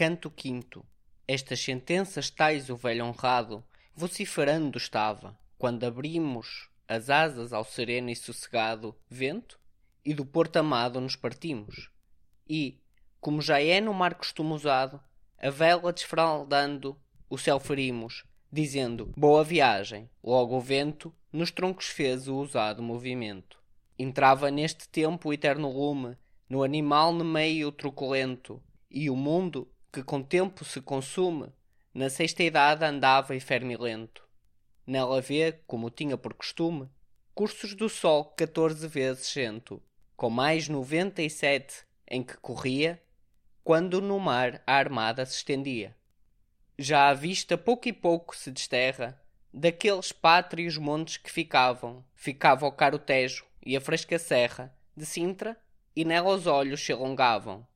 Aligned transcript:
Canto 0.00 0.30
quinto. 0.30 0.82
Estas 1.28 1.60
sentenças 1.60 2.30
tais 2.30 2.70
o 2.70 2.74
velho 2.74 3.04
honrado 3.04 3.62
vociferando 3.94 4.78
estava, 4.78 5.38
quando 5.58 5.84
abrimos 5.84 6.70
as 6.88 7.10
asas 7.10 7.52
ao 7.52 7.64
sereno 7.64 8.08
e 8.08 8.16
sossegado 8.16 8.96
vento, 9.10 9.60
e 10.02 10.14
do 10.14 10.24
porto 10.24 10.56
amado 10.56 11.02
nos 11.02 11.16
partimos. 11.16 11.90
E, 12.48 12.80
como 13.20 13.42
já 13.42 13.60
é 13.60 13.78
no 13.78 13.92
mar 13.92 14.14
costume 14.14 14.54
usado, 14.54 14.98
a 15.36 15.50
vela 15.50 15.92
desfraldando, 15.92 16.98
o 17.28 17.36
céu 17.36 17.60
ferimos, 17.60 18.24
dizendo 18.50 19.12
boa 19.14 19.44
viagem. 19.44 20.08
Logo 20.24 20.56
o 20.56 20.62
vento 20.62 21.14
nos 21.30 21.50
troncos 21.50 21.88
fez 21.88 22.26
o 22.26 22.36
usado 22.36 22.82
movimento. 22.82 23.62
Entrava 23.98 24.50
neste 24.50 24.88
tempo 24.88 25.28
o 25.28 25.32
eterno 25.34 25.70
lume, 25.70 26.16
no 26.48 26.62
animal 26.62 27.12
no 27.12 27.22
meio 27.22 27.70
truculento, 27.70 28.62
e 28.90 29.10
o 29.10 29.14
mundo, 29.14 29.70
que 29.92 30.02
com 30.02 30.22
tempo 30.22 30.64
se 30.64 30.80
consume, 30.80 31.48
na 31.92 32.08
sexta 32.08 32.42
idade 32.42 32.84
andava 32.84 33.34
e 33.34 33.40
fermilento. 33.40 34.22
Nela 34.86 35.20
vê, 35.20 35.52
como 35.66 35.90
tinha 35.90 36.16
por 36.16 36.34
costume, 36.34 36.88
cursos 37.34 37.74
do 37.74 37.88
sol 37.88 38.24
quatorze 38.36 38.86
vezes 38.86 39.26
cento, 39.26 39.82
com 40.16 40.30
mais 40.30 40.68
noventa 40.68 41.22
e 41.22 41.30
sete 41.30 41.84
em 42.06 42.22
que 42.22 42.36
corria, 42.36 43.02
quando 43.62 44.00
no 44.00 44.18
mar 44.18 44.62
a 44.66 44.74
armada 44.74 45.24
se 45.24 45.36
estendia. 45.36 45.96
Já 46.78 47.08
à 47.08 47.14
vista 47.14 47.58
pouco 47.58 47.88
e 47.88 47.92
pouco 47.92 48.36
se 48.36 48.50
desterra 48.50 49.20
daqueles 49.52 50.12
pátrios 50.12 50.76
montes 50.76 51.16
que 51.16 51.30
ficavam, 51.30 52.04
ficava 52.14 52.66
o 52.66 52.72
caro 52.72 52.98
Tejo 52.98 53.44
e 53.64 53.76
a 53.76 53.80
fresca 53.80 54.18
serra 54.18 54.74
de 54.96 55.04
Sintra, 55.04 55.56
e 55.94 56.04
nela 56.04 56.34
os 56.34 56.46
olhos 56.46 56.84
se 56.84 56.92
alongavam. 56.92 57.66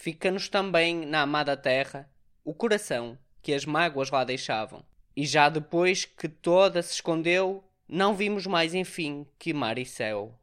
Fica-nos 0.00 0.48
também 0.48 1.04
na 1.04 1.22
amada 1.22 1.56
terra 1.56 2.08
o 2.44 2.54
coração 2.54 3.18
que 3.42 3.52
as 3.52 3.64
mágoas 3.64 4.12
lá 4.12 4.22
deixavam. 4.22 4.84
E 5.16 5.26
já 5.26 5.48
depois 5.48 6.04
que 6.04 6.28
toda 6.28 6.80
se 6.82 6.94
escondeu, 6.94 7.64
não 7.88 8.14
vimos 8.14 8.46
mais 8.46 8.74
enfim 8.74 9.26
que 9.36 9.52
mar 9.52 9.76
e 9.76 9.84
céu. 9.84 10.38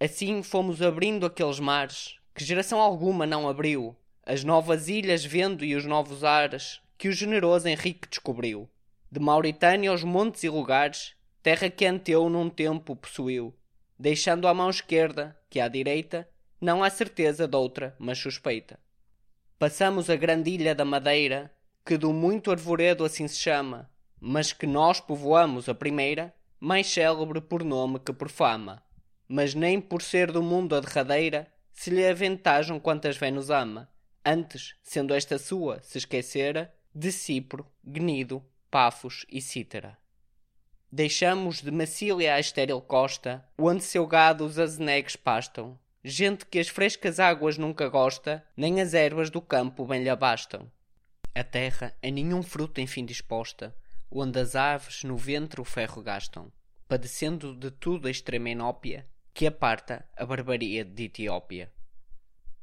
Assim 0.00 0.42
fomos 0.42 0.82
abrindo 0.82 1.24
aqueles 1.24 1.60
mares 1.60 2.18
que 2.34 2.44
geração 2.44 2.80
alguma 2.80 3.24
não 3.24 3.48
abriu, 3.48 3.96
as 4.26 4.42
novas 4.42 4.88
ilhas 4.88 5.24
vendo 5.24 5.64
e 5.64 5.76
os 5.76 5.86
novos 5.86 6.24
ares 6.24 6.80
que 6.98 7.06
o 7.06 7.12
generoso 7.12 7.68
Henrique 7.68 8.08
descobriu. 8.08 8.68
De 9.08 9.20
Mauritânia 9.20 9.90
aos 9.90 10.02
montes 10.02 10.42
e 10.42 10.48
lugares, 10.48 11.14
terra 11.44 11.70
que 11.70 11.86
Anteu 11.86 12.28
num 12.28 12.50
tempo 12.50 12.96
possuiu, 12.96 13.54
deixando 13.96 14.48
à 14.48 14.52
mão 14.52 14.68
esquerda, 14.68 15.38
que 15.48 15.60
à 15.60 15.68
direita, 15.68 16.28
não 16.60 16.82
há 16.82 16.90
certeza 16.90 17.46
de 17.46 17.56
outra, 17.56 17.94
mas 17.98 18.18
suspeita. 18.18 18.78
Passamos 19.58 20.10
a 20.10 20.16
grande 20.16 20.50
ilha 20.50 20.74
da 20.74 20.84
Madeira, 20.84 21.52
que 21.84 21.96
do 21.96 22.12
muito 22.12 22.50
arvoredo 22.50 23.04
assim 23.04 23.28
se 23.28 23.38
chama, 23.38 23.90
mas 24.20 24.52
que 24.52 24.66
nós 24.66 25.00
povoamos 25.00 25.68
a 25.68 25.74
primeira, 25.74 26.34
mais 26.58 26.86
célebre 26.86 27.40
por 27.40 27.62
nome 27.62 27.98
que 27.98 28.12
por 28.12 28.30
fama. 28.30 28.82
Mas 29.28 29.54
nem 29.54 29.80
por 29.80 30.02
ser 30.02 30.32
do 30.32 30.42
mundo 30.42 30.74
a 30.74 30.80
derradeira, 30.80 31.46
se 31.72 31.90
lhe 31.90 32.06
aventajam 32.06 32.80
quantas 32.80 33.16
Vênus 33.16 33.50
ama. 33.50 33.90
Antes, 34.24 34.74
sendo 34.82 35.12
esta 35.12 35.38
sua, 35.38 35.82
se 35.82 35.98
esquecera, 35.98 36.74
de 36.94 37.12
Cipro, 37.12 37.66
Gnido, 37.84 38.42
Pafos 38.70 39.26
e 39.28 39.40
Cítara. 39.42 39.98
Deixamos 40.90 41.60
de 41.60 41.70
Macília 41.70 42.34
a 42.34 42.40
estéril 42.40 42.80
costa, 42.80 43.44
onde 43.58 43.82
seu 43.82 44.06
gado 44.06 44.44
os 44.46 44.58
azenegues 44.58 45.16
pastam, 45.16 45.78
gente 46.04 46.44
que 46.44 46.58
as 46.58 46.68
frescas 46.68 47.18
águas 47.18 47.56
nunca 47.56 47.88
gosta, 47.88 48.44
nem 48.54 48.78
as 48.82 48.92
ervas 48.92 49.30
do 49.30 49.40
campo 49.40 49.86
bem 49.86 50.02
lhe 50.02 50.10
abastam. 50.10 50.70
A 51.34 51.42
terra 51.42 51.96
a 52.02 52.10
nenhum 52.10 52.42
fruto 52.42 52.78
enfim 52.78 53.06
disposta, 53.06 53.74
onde 54.10 54.38
as 54.38 54.54
aves 54.54 55.02
no 55.02 55.16
ventre 55.16 55.62
o 55.62 55.64
ferro 55.64 56.02
gastam, 56.02 56.52
padecendo 56.86 57.56
de 57.56 57.70
tudo 57.70 58.06
a 58.06 58.10
extrema 58.10 58.50
inópia, 58.50 59.08
que 59.32 59.46
aparta 59.46 60.06
a 60.14 60.26
barbaria 60.26 60.84
de 60.84 61.04
Etiópia. 61.04 61.72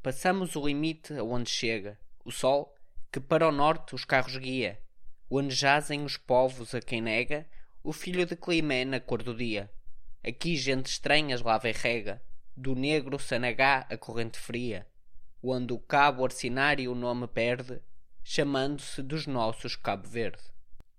Passamos 0.03 0.55
o 0.55 0.65
limite 0.65 1.13
aonde 1.15 1.49
chega 1.49 1.99
o 2.23 2.31
sol, 2.31 2.75
que 3.11 3.19
para 3.19 3.47
o 3.47 3.51
norte 3.51 3.95
os 3.95 4.05
carros 4.05 4.37
guia, 4.37 4.79
onde 5.29 5.55
jazem 5.55 6.03
os 6.03 6.15
povos 6.15 6.75
a 6.75 6.79
quem 6.79 7.01
nega 7.01 7.47
o 7.83 7.91
filho 7.91 8.25
de 8.25 8.35
Climé 8.35 8.85
na 8.85 8.99
cor 8.99 9.23
do 9.23 9.35
dia. 9.35 9.71
Aqui 10.23 10.55
gente 10.55 10.85
estranhas 10.85 11.41
lava 11.41 11.67
e 11.67 11.71
rega, 11.71 12.21
do 12.55 12.75
negro 12.75 13.17
Sanagá 13.17 13.85
a 13.89 13.97
corrente 13.97 14.37
fria, 14.37 14.87
onde 15.41 15.73
o 15.73 15.79
cabo 15.79 16.23
orcinário 16.23 16.91
o 16.91 16.95
nome 16.95 17.27
perde, 17.27 17.81
chamando-se 18.23 19.01
dos 19.01 19.25
nossos 19.25 19.75
Cabo 19.75 20.07
Verde. 20.07 20.43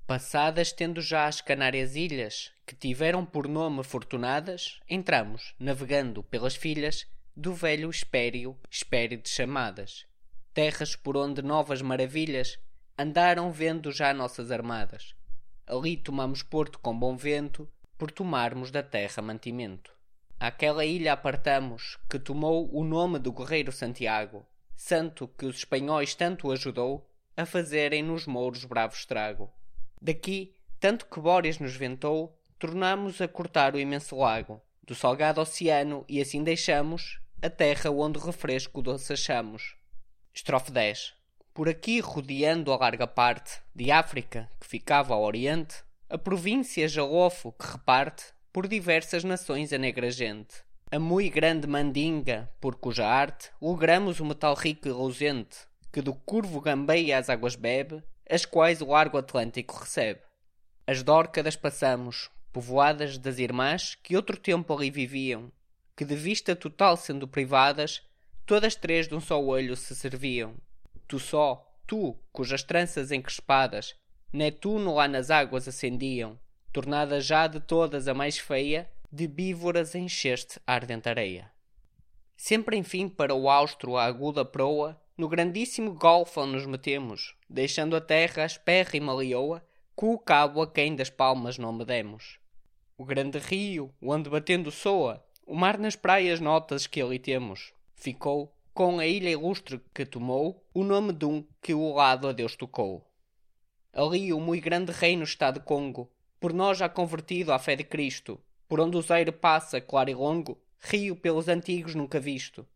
Passadas 0.07 0.73
tendo 0.73 1.01
já 1.01 1.27
as 1.27 1.41
Canárias 1.41 1.95
Ilhas, 1.95 2.53
que 2.67 2.75
tiveram 2.75 3.25
por 3.25 3.47
nome 3.47 3.85
Fortunadas, 3.85 4.81
entramos, 4.89 5.55
navegando 5.59 6.23
pelas 6.23 6.57
filhas 6.57 7.07
do 7.37 7.55
velho 7.55 7.89
Espério, 7.89 8.59
Espério 8.69 9.17
de 9.17 9.29
chamadas, 9.29 10.07
terras 10.53 10.97
por 10.97 11.17
onde 11.17 11.41
novas 11.41 11.81
maravilhas 11.81 12.59
andaram 12.99 13.51
vendo 13.51 13.91
já 13.91 14.12
nossas 14.12 14.51
armadas. 14.51 15.15
Ali 15.67 15.97
tomamos 15.97 16.43
porto 16.43 16.79
com 16.79 16.99
bom 16.99 17.17
vento, 17.17 17.71
por 17.97 18.11
tomarmos 18.11 18.71
da 18.71 18.83
terra 18.83 19.23
mantimento. 19.23 19.95
Aquela 20.43 20.85
ilha 20.85 21.13
apartamos, 21.13 21.97
que 22.11 22.19
tomou 22.19 22.69
o 22.77 22.83
nome 22.83 23.21
do 23.21 23.31
guerreiro 23.31 23.71
Santiago, 23.71 24.45
santo 24.75 25.29
que 25.39 25.47
os 25.47 25.59
espanhóis 25.59 26.17
tanto 26.17 26.51
ajudou 26.51 27.09
a 27.37 27.47
fazerem 27.47 28.03
nos 28.03 28.27
mouros 28.27 28.65
bravo 28.65 28.93
estrago. 28.93 29.49
Daqui, 30.01 30.57
tanto 30.81 31.07
que 31.07 31.21
Bóreas 31.21 31.61
nos 31.61 31.77
ventou, 31.77 32.37
tornamos 32.59 33.21
a 33.21 33.29
cortar 33.29 33.77
o 33.77 33.79
imenso 33.79 34.17
lago, 34.17 34.61
do 34.83 34.97
salgado 34.97 35.41
oceano, 35.41 36.05
e 36.09 36.21
assim 36.21 36.43
deixamos 36.43 37.21
a 37.41 37.49
terra 37.49 37.93
onde 37.93 38.19
refresco 38.19 38.83
doce 38.83 39.13
achamos. 39.13 39.77
Estrofe 40.35 40.73
10 40.73 41.15
Por 41.55 41.69
aqui, 41.69 42.01
rodeando 42.01 42.73
a 42.73 42.77
larga 42.77 43.07
parte 43.07 43.61
de 43.73 43.93
África, 43.93 44.51
que 44.59 44.67
ficava 44.67 45.15
ao 45.15 45.23
oriente, 45.23 45.85
a 46.11 46.19
província 46.19 46.89
Jalofo, 46.89 47.53
que 47.53 47.65
reparte 47.65 48.35
por 48.53 48.69
diversas 48.69 49.25
nações 49.25 49.73
a 49.73 49.79
negra 49.79 50.11
gente. 50.11 50.63
A 50.91 50.99
muito 50.99 51.33
grande 51.33 51.67
mandinga, 51.67 52.51
por 52.61 52.75
cuja 52.75 53.07
arte 53.07 53.51
logramos 53.59 54.21
o 54.21 54.27
metal 54.27 54.55
rico 54.55 54.87
e 54.87 54.91
reluzente, 54.91 55.57
que 55.91 56.03
do 56.03 56.13
curvo 56.13 56.61
gambeia 56.61 57.17
as 57.17 57.31
águas 57.31 57.57
bebe, 57.57 58.03
as 58.29 58.45
quais 58.45 58.83
o 58.83 58.87
largo 58.87 59.17
Atlântico 59.17 59.75
recebe. 59.75 60.21
As 60.87 61.03
dórcadas 61.03 61.57
passamos, 61.57 62.31
povoadas 62.53 63.17
das 63.17 63.39
irmãs 63.39 63.95
que 63.95 64.17
outro 64.17 64.37
tempo 64.37 64.77
ali 64.77 64.91
viviam, 64.91 65.51
que 65.97 66.05
de 66.05 66.15
vista 66.15 66.55
total 66.55 66.99
sendo 66.99 67.27
privadas, 67.27 68.03
todas 68.45 68.75
três 68.75 69.09
de 69.09 69.15
um 69.15 69.21
só 69.21 69.43
olho 69.43 69.75
se 69.77 69.97
serviam. 69.97 70.55
Tu 71.09 71.19
só, 71.19 71.75
tu, 71.87 72.19
cujas 72.31 72.62
tranças 72.62 73.11
encrespadas, 73.11 73.95
Netuno 74.31 74.95
lá 74.95 75.07
nas 75.07 75.31
águas 75.31 75.69
acendiam, 75.69 76.39
tornada 76.72 77.21
já 77.21 77.47
de 77.47 77.60
todas 77.60 78.09
a 78.09 78.15
mais 78.15 78.38
feia, 78.38 78.91
de 79.10 79.27
vívoras 79.27 79.94
encheste 79.94 80.59
a 80.66 80.75
ardente 80.75 81.09
areia. 81.09 81.53
Sempre 82.37 82.77
enfim 82.77 83.09
para 83.09 83.34
o 83.34 83.49
austro 83.50 83.97
a 83.97 84.05
aguda 84.05 84.44
proa, 84.44 85.00
no 85.16 85.28
grandíssimo 85.28 85.93
golfo 85.93 86.44
nos 86.47 86.65
metemos, 86.66 87.37
deixando 87.49 87.94
a 87.94 88.00
terra 88.00 88.47
espérrima 88.47 89.15
leoa, 89.15 89.62
o 89.94 90.19
cabo 90.19 90.61
a 90.61 90.66
quem 90.66 90.97
das 90.97 91.11
palmas 91.11 91.59
não 91.59 91.72
medemos. 91.72 92.41
O 92.99 93.05
grande 93.05 93.38
rio, 93.38 93.94
onde 94.03 94.28
batendo 94.28 94.71
soa, 94.71 95.25
o 95.47 95.55
mar 95.55 95.78
nas 95.78 95.94
praias 95.94 96.41
notas 96.41 96.88
que 96.88 97.00
ali 97.00 97.21
temos, 97.21 97.72
ficou, 97.94 98.53
com 98.75 98.99
a 98.99 99.06
ilha 99.06 99.31
ilustre 99.31 99.81
que 99.94 100.05
tomou, 100.05 100.66
o 100.75 100.82
nome 100.82 101.12
de 101.12 101.25
um 101.25 101.47
que 101.61 101.72
o 101.72 101.94
lado 101.94 102.26
a 102.26 102.32
Deus 102.32 102.56
tocou. 102.56 103.06
Ali 103.93 104.32
o 104.32 104.41
muito 104.41 104.64
grande 104.64 104.91
reino 104.91 105.23
está 105.23 105.52
de 105.52 105.61
Congo, 105.61 106.11
por 106.43 106.53
nós 106.53 106.77
já 106.77 106.89
convertido 106.91 107.53
à 107.53 107.59
fé 107.59 107.75
de 107.75 107.85
Cristo, 107.85 108.39
por 108.69 108.81
onde 108.81 108.99
o 108.99 109.00
Zaire 109.00 109.33
passa, 109.33 109.81
claro 109.81 110.11
e 110.11 110.15
longo, 110.15 110.61
rio 110.79 111.17
pelos 111.17 111.49
antigos 111.49 111.94
nunca 111.94 112.21
visto 112.21 112.67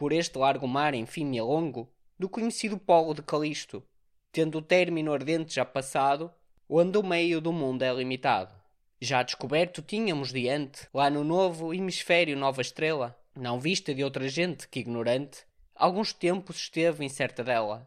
por 0.00 0.14
este 0.14 0.38
largo 0.38 0.66
mar 0.66 0.94
enfim 0.94 1.36
e 1.36 1.42
longo, 1.42 1.86
do 2.18 2.26
conhecido 2.26 2.78
polo 2.78 3.12
de 3.12 3.20
Calisto, 3.20 3.82
tendo 4.32 4.56
o 4.56 4.62
término 4.62 5.12
ardente 5.12 5.54
já 5.54 5.62
passado, 5.62 6.32
onde 6.66 6.96
o 6.96 7.02
meio 7.02 7.38
do 7.38 7.52
mundo 7.52 7.82
é 7.82 7.92
limitado. 7.92 8.54
Já 8.98 9.22
descoberto 9.22 9.82
tínhamos 9.82 10.32
diante, 10.32 10.88
lá 10.94 11.10
no 11.10 11.22
novo 11.22 11.74
hemisfério 11.74 12.34
nova 12.34 12.62
estrela, 12.62 13.14
não 13.36 13.60
vista 13.60 13.94
de 13.94 14.02
outra 14.02 14.26
gente 14.26 14.66
que 14.68 14.80
ignorante, 14.80 15.44
alguns 15.74 16.14
tempos 16.14 16.56
esteve 16.56 17.04
incerta 17.04 17.44
dela. 17.44 17.86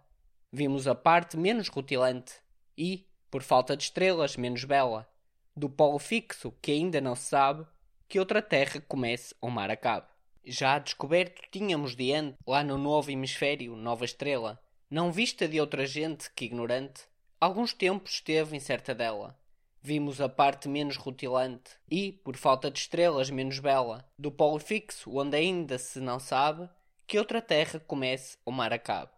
Vimos 0.51 0.87
a 0.87 0.93
parte 0.93 1.35
menos 1.35 1.67
rutilante, 1.67 2.33
e, 2.77 3.07
por 3.31 3.41
falta 3.41 3.75
de 3.75 3.85
estrelas, 3.85 4.37
menos 4.37 4.65
bela, 4.65 5.11
do 5.55 5.69
polo 5.69 5.99
fixo 5.99 6.53
que 6.61 6.71
ainda 6.71 6.99
não 6.99 7.15
se 7.15 7.29
sabe, 7.29 7.65
que 8.07 8.19
outra 8.19 8.41
terra 8.41 8.81
comece 8.87 9.35
ou 9.41 9.49
mar 9.49 9.69
acabe. 9.69 10.07
Já 10.45 10.77
descoberto 10.77 11.41
tínhamos 11.51 11.95
diante, 11.95 12.37
lá 12.45 12.63
no 12.63 12.77
novo 12.77 13.09
hemisfério, 13.09 13.75
nova 13.75 14.05
estrela, 14.05 14.59
não 14.89 15.11
vista 15.11 15.47
de 15.47 15.59
outra 15.59 15.85
gente 15.85 16.29
que 16.31 16.45
ignorante, 16.45 17.03
alguns 17.39 17.73
tempos 17.73 18.11
esteve 18.11 18.55
incerta 18.55 18.93
dela. 18.93 19.37
Vimos 19.81 20.21
a 20.21 20.29
parte 20.29 20.69
menos 20.69 20.95
rutilante 20.95 21.71
e, 21.89 22.11
por 22.11 22.37
falta 22.37 22.69
de 22.69 22.79
estrelas, 22.79 23.29
menos 23.29 23.59
bela, 23.59 24.07
do 24.17 24.31
polo 24.31 24.59
fixo, 24.59 25.17
onde 25.17 25.35
ainda 25.35 25.77
se 25.77 25.99
não 25.99 26.19
sabe 26.19 26.69
que 27.07 27.17
outra 27.17 27.41
terra 27.41 27.79
comece 27.79 28.37
ou 28.45 28.53
mar 28.53 28.71
acabe. 28.71 29.11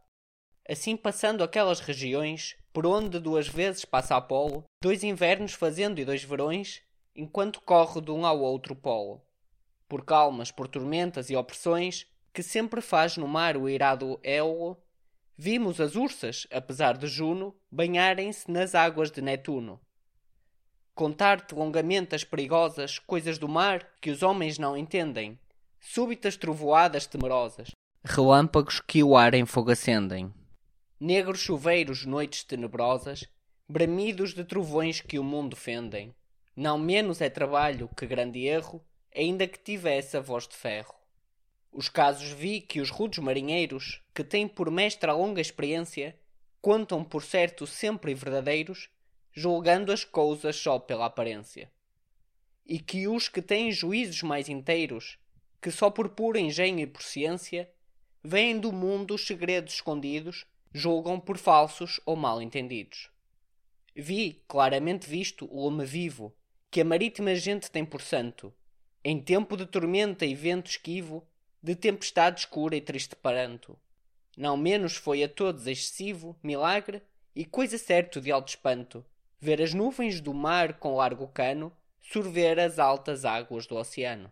Assim, 0.67 0.97
passando 0.97 1.43
aquelas 1.43 1.79
regiões, 1.79 2.55
por 2.75 2.85
onde 2.85 3.21
duas 3.21 3.47
vezes 3.47 3.85
passa 3.85 4.17
Apolo, 4.17 4.65
dois 4.83 5.01
invernos 5.01 5.53
fazendo 5.53 5.97
e 5.97 6.03
dois 6.03 6.25
verões, 6.25 6.81
enquanto 7.15 7.61
corre 7.61 8.01
de 8.01 8.11
um 8.11 8.25
ao 8.25 8.41
outro 8.41 8.75
polo. 8.75 9.21
Por 9.87 10.03
calmas, 10.03 10.51
por 10.51 10.67
tormentas 10.67 11.29
e 11.29 11.37
opressões, 11.37 12.05
que 12.33 12.43
sempre 12.43 12.81
faz 12.81 13.15
no 13.15 13.29
mar 13.29 13.55
o 13.55 13.69
irado 13.69 14.19
Éolo, 14.21 14.77
vimos 15.37 15.79
as 15.79 15.95
ursas, 15.95 16.47
apesar 16.51 16.97
de 16.97 17.07
Juno, 17.07 17.55
banharem-se 17.71 18.51
nas 18.51 18.75
águas 18.75 19.09
de 19.09 19.21
Netuno. 19.21 19.79
Contar-te 20.93 21.55
longamente 21.55 22.13
as 22.13 22.25
perigosas 22.25 22.99
coisas 22.99 23.37
do 23.37 23.47
mar 23.47 23.87
que 24.01 24.11
os 24.11 24.21
homens 24.21 24.59
não 24.59 24.75
entendem, 24.75 25.39
súbitas 25.79 26.35
trovoadas 26.35 27.05
temerosas, 27.05 27.69
relâmpagos 28.03 28.81
que 28.81 29.01
o 29.01 29.15
ar 29.15 29.33
em 29.33 29.45
fogo 29.45 29.71
acendem, 29.71 30.33
negros 30.99 31.39
chuveiros, 31.39 32.05
noites 32.05 32.43
tenebrosas, 32.43 33.25
bramidos 33.67 34.33
de 34.33 34.45
trovões 34.45 35.01
que 35.01 35.19
o 35.19 35.23
mundo 35.23 35.55
fendem. 35.55 36.15
Não 36.55 36.77
menos 36.77 37.19
é 37.19 37.29
trabalho 37.29 37.89
que 37.97 38.05
grande 38.05 38.45
erro, 38.45 38.81
ainda 39.13 39.45
que 39.45 39.59
tivesse 39.59 40.15
a 40.15 40.21
voz 40.21 40.47
de 40.47 40.55
ferro. 40.55 40.95
Os 41.71 41.89
casos 41.89 42.29
vi 42.29 42.61
que 42.61 42.79
os 42.79 42.89
rudes 42.89 43.19
marinheiros, 43.19 44.01
que 44.13 44.23
têm 44.23 44.47
por 44.47 44.71
mestra 44.71 45.11
a 45.11 45.15
longa 45.15 45.41
experiência, 45.41 46.17
contam 46.61 47.03
por 47.03 47.21
certo 47.21 47.67
sempre 47.67 48.13
verdadeiros, 48.13 48.89
julgando 49.33 49.91
as 49.91 50.05
coisas 50.05 50.55
só 50.55 50.79
pela 50.79 51.07
aparência. 51.07 51.69
E 52.65 52.79
que 52.79 53.05
os 53.09 53.27
que 53.27 53.41
têm 53.41 53.69
juízos 53.69 54.23
mais 54.23 54.47
inteiros, 54.47 55.17
que 55.61 55.69
só 55.69 55.89
por 55.89 56.09
puro 56.09 56.37
engenho 56.37 56.79
e 56.79 56.87
por 56.87 57.03
ciência, 57.03 57.69
veem 58.23 58.57
do 58.57 58.71
mundo 58.71 59.15
os 59.15 59.27
segredos 59.27 59.73
escondidos, 59.73 60.45
julgam 60.77 61.17
por 61.17 61.37
falsos 61.37 62.01
ou 62.05 62.17
mal 62.17 62.41
entendidos. 62.41 63.09
Vi, 63.95 64.43
claramente 64.45 65.09
visto, 65.09 65.47
o 65.49 65.63
lume 65.63 65.85
vivo, 65.85 66.35
que 66.69 66.81
a 66.81 66.85
marítima 66.85 67.33
gente 67.33 67.71
tem 67.71 67.85
por 67.85 68.01
santo, 68.01 68.53
em 69.01 69.21
tempo 69.21 69.55
de 69.55 69.65
tormenta 69.65 70.25
e 70.25 70.35
vento 70.35 70.69
esquivo, 70.69 71.25
de 71.63 71.77
tempestade 71.77 72.41
escura 72.41 72.75
e 72.75 72.81
triste 72.81 73.15
paranto. 73.15 73.79
Não 74.35 74.57
menos 74.57 74.97
foi 74.97 75.23
a 75.23 75.29
todos 75.29 75.65
excessivo, 75.65 76.37
milagre 76.43 77.01
e 77.33 77.45
coisa 77.45 77.77
certo 77.77 78.19
de 78.19 78.29
alto 78.29 78.49
espanto, 78.49 79.05
ver 79.39 79.61
as 79.61 79.73
nuvens 79.73 80.19
do 80.19 80.33
mar 80.33 80.73
com 80.73 80.97
largo 80.97 81.29
cano 81.29 81.71
sorver 82.01 82.59
as 82.59 82.79
altas 82.79 83.23
águas 83.23 83.65
do 83.65 83.77
oceano. 83.77 84.29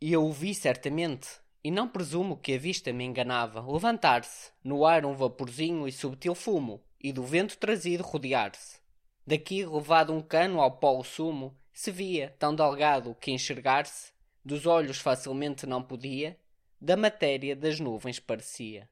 E 0.00 0.14
eu 0.14 0.24
o 0.24 0.32
vi 0.32 0.54
certamente, 0.54 1.28
e 1.64 1.70
não 1.70 1.88
presumo 1.88 2.36
que 2.36 2.54
a 2.54 2.58
vista 2.58 2.92
me 2.92 3.04
enganava, 3.04 3.60
levantar-se, 3.60 4.50
no 4.64 4.84
ar 4.84 5.04
um 5.06 5.14
vaporzinho 5.14 5.86
e 5.86 5.92
subtil 5.92 6.34
fumo, 6.34 6.82
e 7.00 7.12
do 7.12 7.22
vento 7.22 7.56
trazido 7.56 8.02
rodear-se. 8.02 8.80
Daqui, 9.26 9.64
levado 9.64 10.12
um 10.12 10.20
cano 10.20 10.60
ao 10.60 10.78
polo 10.78 11.04
sumo, 11.04 11.56
se 11.72 11.90
via, 11.90 12.34
tão 12.38 12.54
delgado 12.54 13.16
que 13.20 13.30
enxergar-se, 13.30 14.12
dos 14.44 14.66
olhos 14.66 14.98
facilmente 14.98 15.66
não 15.66 15.82
podia, 15.82 16.36
da 16.80 16.96
matéria 16.96 17.54
das 17.54 17.78
nuvens 17.78 18.18
parecia. 18.18 18.88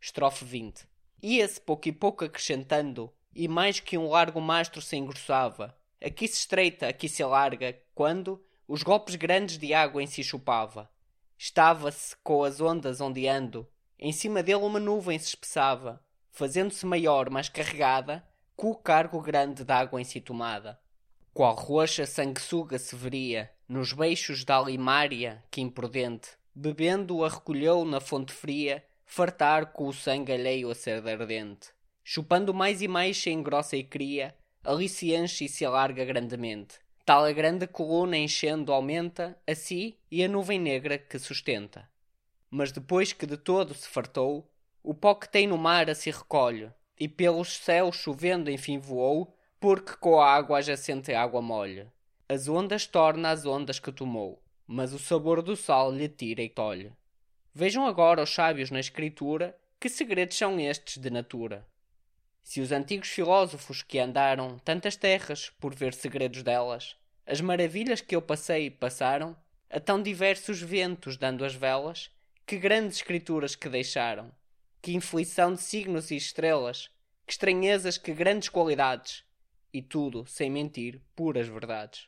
Estrofe 0.00 0.44
20. 0.44 0.86
Ia-se 1.20 1.60
pouco 1.60 1.88
e 1.88 1.92
pouco 1.92 2.24
acrescentando, 2.24 3.12
e 3.34 3.48
mais 3.48 3.80
que 3.80 3.98
um 3.98 4.08
largo 4.08 4.40
mastro 4.40 4.80
se 4.80 4.96
engrossava. 4.96 5.76
Aqui 6.02 6.28
se 6.28 6.38
estreita, 6.38 6.86
aqui 6.86 7.08
se 7.08 7.22
alarga, 7.22 7.76
quando 7.92 8.40
os 8.68 8.82
golpes 8.82 9.16
grandes 9.16 9.58
de 9.58 9.74
água 9.74 10.02
em 10.02 10.06
si 10.06 10.22
chupava. 10.22 10.88
Estava-se 11.38 12.16
com 12.22 12.42
as 12.42 12.60
ondas 12.60 13.00
ondeando, 13.00 13.68
em 13.98 14.12
cima 14.12 14.42
dele 14.42 14.58
uma 14.58 14.78
nuvem 14.78 15.18
se 15.18 15.28
espessava, 15.28 16.02
fazendo-se 16.30 16.84
maior, 16.84 17.30
mais 17.30 17.48
carregada, 17.48 18.26
com 18.54 18.70
o 18.70 18.74
cargo 18.74 19.20
grande 19.20 19.64
de 19.64 19.72
água 19.72 20.00
em 20.00 20.04
si 20.04 20.20
tomada. 20.20 20.78
Qual 21.32 21.54
roxa 21.54 22.06
sanguessuga 22.06 22.78
se 22.78 22.94
veria, 22.94 23.50
nos 23.68 23.92
beixos 23.92 24.44
da 24.44 24.58
alimária, 24.58 25.42
que 25.50 25.60
imprudente, 25.60 26.30
bebendo 26.54 27.24
a 27.24 27.28
recolheu 27.28 27.84
na 27.84 28.00
fonte 28.00 28.32
fria, 28.32 28.84
fartar 29.04 29.72
com 29.72 29.88
o 29.88 29.92
sangue 29.92 30.32
alheio 30.32 30.70
a 30.70 30.74
ser 30.74 31.06
ardente. 31.06 31.68
Chupando 32.02 32.54
mais 32.54 32.80
e 32.82 32.88
mais 32.88 33.16
se 33.16 33.30
engrossa 33.30 33.76
e 33.76 33.84
cria, 33.84 34.34
ali 34.62 34.88
se 34.88 35.14
enche 35.14 35.46
e 35.46 35.48
se 35.48 35.64
alarga 35.64 36.04
grandemente. 36.04 36.78
Tal 37.06 37.24
a 37.24 37.30
grande 37.30 37.68
coluna 37.68 38.16
enchendo 38.16 38.72
aumenta 38.72 39.38
a 39.46 39.54
si 39.54 39.96
e 40.10 40.24
a 40.24 40.28
nuvem 40.28 40.58
negra 40.58 40.98
que 40.98 41.20
sustenta. 41.20 41.88
Mas 42.50 42.72
depois 42.72 43.12
que 43.12 43.24
de 43.24 43.36
todo 43.36 43.74
se 43.74 43.86
fartou, 43.88 44.50
o 44.82 44.92
pó 44.92 45.14
que 45.14 45.28
tem 45.28 45.46
no 45.46 45.56
mar 45.56 45.88
a 45.88 45.94
se 45.94 46.10
recolhe, 46.10 46.68
e 46.98 47.06
pelos 47.06 47.58
céus 47.58 47.94
chovendo 47.94 48.50
enfim 48.50 48.80
voou, 48.80 49.32
porque 49.60 49.92
com 49.98 50.18
a 50.18 50.34
água 50.34 50.58
adjacente 50.58 51.12
a 51.12 51.22
água 51.22 51.40
molha. 51.40 51.92
As 52.28 52.48
ondas 52.48 52.88
torna 52.88 53.30
as 53.30 53.46
ondas 53.46 53.78
que 53.78 53.92
tomou, 53.92 54.42
mas 54.66 54.92
o 54.92 54.98
sabor 54.98 55.42
do 55.42 55.54
sal 55.54 55.92
lhe 55.92 56.08
tira 56.08 56.42
e 56.42 56.48
tolhe. 56.48 56.92
Vejam 57.54 57.86
agora 57.86 58.20
os 58.20 58.34
sábios 58.34 58.72
na 58.72 58.80
escritura 58.80 59.56
que 59.78 59.88
segredos 59.88 60.36
são 60.36 60.58
estes 60.58 61.00
de 61.00 61.08
natura. 61.08 61.64
Se 62.46 62.60
os 62.60 62.70
antigos 62.70 63.08
filósofos 63.08 63.82
que 63.82 63.98
andaram 63.98 64.56
tantas 64.60 64.94
terras 64.94 65.50
por 65.58 65.74
ver 65.74 65.92
segredos 65.92 66.44
delas, 66.44 66.96
as 67.26 67.40
maravilhas 67.40 68.00
que 68.00 68.14
eu 68.14 68.22
passei 68.22 68.70
passaram, 68.70 69.36
a 69.68 69.80
tão 69.80 70.00
diversos 70.00 70.62
ventos 70.62 71.16
dando 71.16 71.44
as 71.44 71.56
velas, 71.56 72.08
que 72.46 72.56
grandes 72.56 72.98
escrituras 72.98 73.56
que 73.56 73.68
deixaram, 73.68 74.30
que 74.80 74.94
inflição 74.94 75.54
de 75.54 75.60
signos 75.60 76.12
e 76.12 76.16
estrelas, 76.16 76.88
que 77.26 77.32
estranhezas, 77.32 77.98
que 77.98 78.14
grandes 78.14 78.48
qualidades, 78.48 79.24
e 79.72 79.82
tudo, 79.82 80.24
sem 80.24 80.48
mentir, 80.48 81.02
puras 81.16 81.48
verdades. 81.48 82.06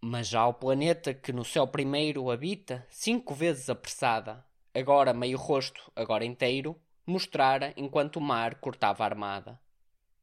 Mas 0.00 0.26
já 0.26 0.46
o 0.46 0.54
planeta 0.54 1.12
que 1.12 1.34
no 1.34 1.44
céu 1.44 1.66
primeiro 1.66 2.30
habita, 2.30 2.86
cinco 2.88 3.34
vezes 3.34 3.68
apressada, 3.68 4.42
agora 4.74 5.12
meio 5.12 5.36
rosto, 5.36 5.92
agora 5.94 6.24
inteiro, 6.24 6.80
mostrara 7.06 7.72
enquanto 7.76 8.16
o 8.16 8.20
mar 8.20 8.56
cortava 8.56 9.04
a 9.04 9.06
armada. 9.06 9.60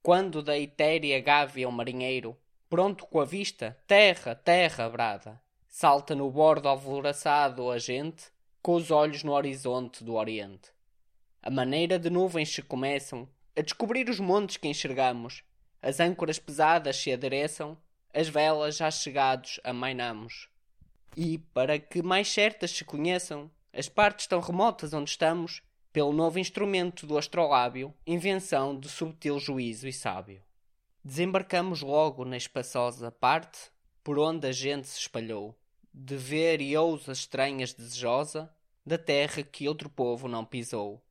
Quando 0.01 0.42
da 0.42 0.58
etérea 0.58 1.20
gávea 1.20 1.68
o 1.68 1.72
marinheiro, 1.72 2.38
pronto 2.70 3.06
com 3.06 3.20
a 3.20 3.25
vista, 3.25 3.77
terra, 3.86 4.36
terra 4.36 4.89
brada, 4.89 5.42
salta 5.68 6.15
no 6.15 6.30
bordo 6.32 6.70
alvoroçado 6.70 7.70
a 7.70 7.77
gente, 7.77 8.32
com 8.62 8.75
os 8.75 8.92
olhos 8.92 9.24
no 9.24 9.32
horizonte 9.34 10.03
do 10.03 10.15
oriente. 10.15 10.72
A 11.42 11.50
maneira 11.50 11.98
de 11.98 12.10
nuvens 12.10 12.53
se 12.53 12.62
começam 12.62 13.27
a 13.56 13.62
descobrir 13.62 14.10
os 14.10 14.20
montes 14.20 14.58
que 14.58 14.68
enxergamos, 14.68 15.44
as 15.82 16.00
âncoras 16.00 16.38
pesadas 16.38 16.98
se 16.98 17.12
adereçam, 17.12 17.77
as 18.13 18.27
velas 18.27 18.77
já 18.77 18.92
chegados 18.92 19.60
amainamos. 19.63 20.50
E, 21.15 21.38
para 21.53 21.80
que 21.80 22.01
mais 22.01 22.27
certas 22.27 22.72
se 22.72 22.84
conheçam 22.84 23.50
as 23.74 23.88
partes 23.88 24.27
tão 24.27 24.39
remotas 24.39 24.94
onde 24.94 25.10
estamos, 25.10 25.62
pelo 25.91 26.13
novo 26.13 26.38
instrumento 26.38 27.08
do 27.08 27.17
astrolábio, 27.17 27.93
invenção 28.05 28.79
de 28.79 28.88
subtil 28.88 29.39
juízo 29.39 29.88
e 29.88 29.93
sábio. 29.93 30.41
Desembarcamos 31.03 31.81
logo 31.81 32.24
na 32.24 32.38
espaçosa 32.38 33.12
parte 33.12 33.72
por 34.03 34.19
onde 34.19 34.48
a 34.48 34.51
gente 34.51 34.88
se 34.88 35.00
espalhou, 35.00 35.58
de 35.91 36.15
ver 36.15 36.62
e 36.62 36.77
ousa 36.77 37.12
estranhas 37.12 37.74
desejosa 37.74 38.53
da 38.86 38.98
terra 38.98 39.41
que 39.41 39.67
outro 39.67 39.89
povo 39.89 40.27
não 40.27 40.46
pisou. 40.46 41.01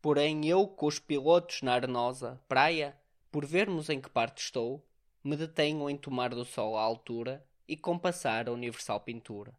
Porém 0.00 0.46
eu, 0.46 0.66
com 0.66 0.86
os 0.86 0.98
pilotos 0.98 1.62
na 1.62 1.74
arenosa 1.74 2.40
praia, 2.48 2.96
por 3.30 3.44
vermos 3.44 3.88
em 3.88 4.00
que 4.00 4.10
parte 4.10 4.42
estou, 4.42 4.86
me 5.22 5.36
detenho 5.36 5.88
em 5.90 5.96
tomar 5.96 6.30
do 6.30 6.44
sol 6.44 6.76
a 6.76 6.82
altura 6.82 7.44
e 7.66 7.76
compassar 7.76 8.48
a 8.48 8.52
universal 8.52 9.00
pintura. 9.00 9.52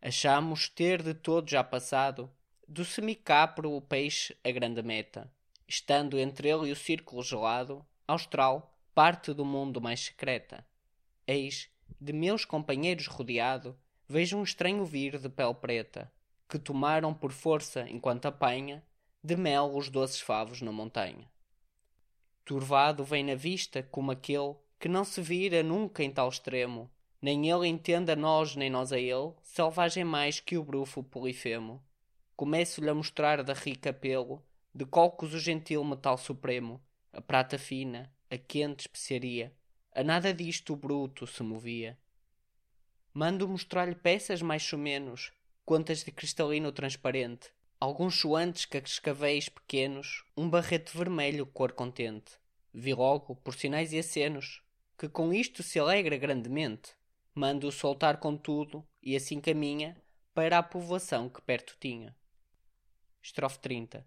Achamos 0.00 0.68
ter 0.68 1.02
de 1.02 1.14
todo 1.14 1.48
já 1.48 1.64
passado 1.64 2.30
do 2.68 2.84
semicapro 2.84 3.72
o 3.72 3.80
peixe 3.80 4.36
a 4.42 4.50
grande 4.50 4.82
meta, 4.82 5.30
estando 5.68 6.18
entre 6.18 6.48
ele 6.48 6.68
e 6.68 6.72
o 6.72 6.76
círculo 6.76 7.22
gelado, 7.22 7.84
austral, 8.06 8.76
parte 8.94 9.32
do 9.32 9.44
mundo 9.44 9.80
mais 9.80 10.00
secreta. 10.00 10.66
Eis, 11.26 11.68
de 12.00 12.12
meus 12.12 12.44
companheiros 12.44 13.06
rodeado, 13.06 13.76
vejo 14.08 14.36
um 14.36 14.42
estranho 14.42 14.84
vir 14.84 15.18
de 15.18 15.28
pele 15.28 15.54
preta, 15.54 16.12
que 16.48 16.58
tomaram 16.58 17.12
por 17.12 17.32
força, 17.32 17.88
enquanto 17.88 18.26
apanha, 18.26 18.82
de 19.22 19.36
mel 19.36 19.74
os 19.74 19.88
doces 19.88 20.20
favos 20.20 20.60
na 20.60 20.70
montanha. 20.70 21.28
Turvado 22.44 23.04
vem 23.04 23.24
na 23.24 23.34
vista 23.34 23.82
como 23.82 24.10
aquele 24.10 24.54
que 24.78 24.88
não 24.88 25.04
se 25.04 25.22
vira 25.22 25.62
nunca 25.62 26.04
em 26.04 26.10
tal 26.10 26.28
extremo, 26.28 26.90
nem 27.20 27.50
ele 27.50 27.66
entende 27.66 28.12
a 28.12 28.16
nós 28.16 28.54
nem 28.54 28.68
nós 28.68 28.92
a 28.92 28.98
ele, 28.98 29.32
selvagem 29.42 30.04
mais 30.04 30.40
que 30.40 30.58
o 30.58 30.62
brufo 30.62 31.02
polifemo. 31.02 31.82
Começo-lhe 32.36 32.90
a 32.90 32.94
mostrar 32.94 33.44
da 33.44 33.52
rica 33.52 33.92
pelo, 33.92 34.42
de 34.74 34.84
colcos 34.84 35.32
o 35.32 35.38
gentil 35.38 35.84
metal 35.84 36.18
supremo, 36.18 36.82
a 37.12 37.20
prata 37.20 37.56
fina, 37.56 38.12
a 38.28 38.36
quente 38.36 38.80
especiaria, 38.80 39.54
a 39.92 40.02
nada 40.02 40.34
disto 40.34 40.72
o 40.72 40.76
bruto 40.76 41.28
se 41.28 41.44
movia. 41.44 41.96
Mando 43.12 43.48
mostrar-lhe 43.48 43.94
peças 43.94 44.42
mais 44.42 44.72
ou 44.72 44.78
menos, 44.80 45.32
contas 45.64 46.02
de 46.02 46.10
cristalino 46.10 46.72
transparente, 46.72 47.52
alguns 47.78 48.14
chuantes 48.14 48.64
cascavéis 48.64 49.48
pequenos, 49.48 50.24
um 50.36 50.50
barrete 50.50 50.96
vermelho 50.96 51.46
cor 51.46 51.70
contente. 51.70 52.32
Vi 52.72 52.92
logo, 52.92 53.36
por 53.36 53.54
sinais 53.54 53.92
e 53.92 53.98
acenos, 54.00 54.60
que 54.98 55.08
com 55.08 55.32
isto 55.32 55.62
se 55.62 55.78
alegra 55.78 56.16
grandemente. 56.16 56.96
Mando-o 57.32 57.70
soltar 57.70 58.18
com 58.18 58.36
tudo, 58.36 58.84
e 59.00 59.14
assim 59.14 59.40
caminha 59.40 59.96
para 60.34 60.58
a 60.58 60.62
povoação 60.62 61.28
que 61.28 61.40
perto 61.40 61.76
tinha. 61.78 62.16
Estrofe 63.24 63.58
30 63.60 64.06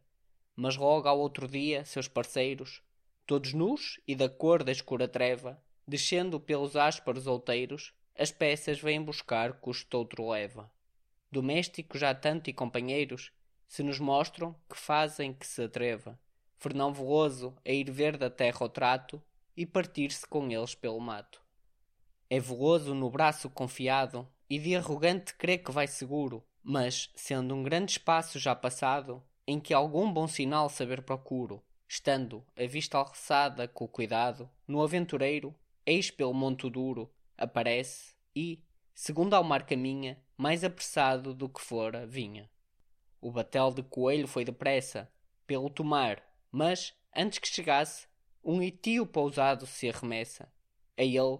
Mas 0.56 0.78
logo 0.78 1.08
ao 1.10 1.18
outro 1.18 1.48
dia, 1.48 1.84
seus 1.84 2.08
parceiros, 2.08 2.84
todos 3.26 3.52
nus 3.52 4.00
e 4.08 4.16
da 4.16 4.30
cor 4.30 4.64
da 4.64 4.72
escura 4.72 5.08
treva, 5.08 5.60
descendo 5.88 6.40
pelos 6.40 6.76
ásparos 6.76 7.26
outeiros, 7.26 7.96
as 8.16 8.32
peças 8.32 8.80
vêm 8.80 9.02
buscar 9.02 9.54
custo 9.54 9.98
outro 9.98 10.30
leva. 10.30 10.72
Domésticos 11.32 12.00
já 12.00 12.14
tanto 12.14 12.52
e 12.52 12.54
companheiros, 12.54 13.32
se 13.68 13.82
nos 13.82 13.98
mostram 13.98 14.56
que 14.70 14.78
fazem 14.78 15.34
que 15.34 15.48
se 15.48 15.64
atreva. 15.64 16.20
Fernão 16.60 16.94
Veloso 16.94 17.56
a 17.66 17.72
ir 17.72 17.90
ver 17.90 18.18
da 18.18 18.30
terra 18.30 18.68
o 18.68 18.70
trato 18.70 19.20
e 19.56 19.66
partir-se 19.66 20.28
com 20.28 20.48
eles 20.52 20.76
pelo 20.76 21.00
mato. 21.00 21.42
É 22.30 22.40
veloso 22.40 22.94
no 22.94 23.10
braço 23.10 23.50
confiado 23.50 24.28
e 24.48 24.60
de 24.60 24.76
arrogante 24.76 25.34
crê 25.34 25.58
que 25.58 25.72
vai 25.72 25.88
seguro, 25.88 26.46
mas, 26.70 27.10
sendo 27.16 27.56
um 27.56 27.64
grande 27.64 27.94
espaço 27.94 28.38
já 28.38 28.54
passado, 28.54 29.24
em 29.48 29.58
que 29.58 29.74
algum 29.74 30.12
bom 30.12 30.28
sinal 30.28 30.68
saber 30.68 31.02
procuro, 31.02 31.64
estando 31.88 32.46
a 32.58 32.68
vista 32.68 32.98
alçada 32.98 33.70
com 33.70 33.88
cuidado, 33.88 34.50
no 34.68 34.84
aventureiro, 34.84 35.56
eis 35.86 36.12
pelo 36.12 36.34
monte 36.34 36.70
duro, 36.70 37.10
aparece 37.38 38.14
e, 38.36 38.62
segundo 38.94 39.34
ao 39.34 39.46
mar 39.46 39.66
caminha, 39.66 40.22
mais 40.36 40.62
apressado 40.62 41.34
do 41.34 41.48
que 41.48 41.62
fora 41.62 42.06
vinha. 42.06 42.50
O 43.22 43.32
batel 43.32 43.72
de 43.72 43.82
coelho 43.82 44.28
foi 44.28 44.44
depressa, 44.44 45.10
pelo 45.46 45.70
tomar, 45.70 46.22
mas, 46.52 46.94
antes 47.16 47.40
que 47.40 47.48
chegasse, 47.48 48.08
um 48.44 48.62
itio 48.62 49.06
pousado 49.06 49.66
se 49.66 49.90
arremessa. 49.90 50.52
A 50.98 51.04
ele, 51.04 51.40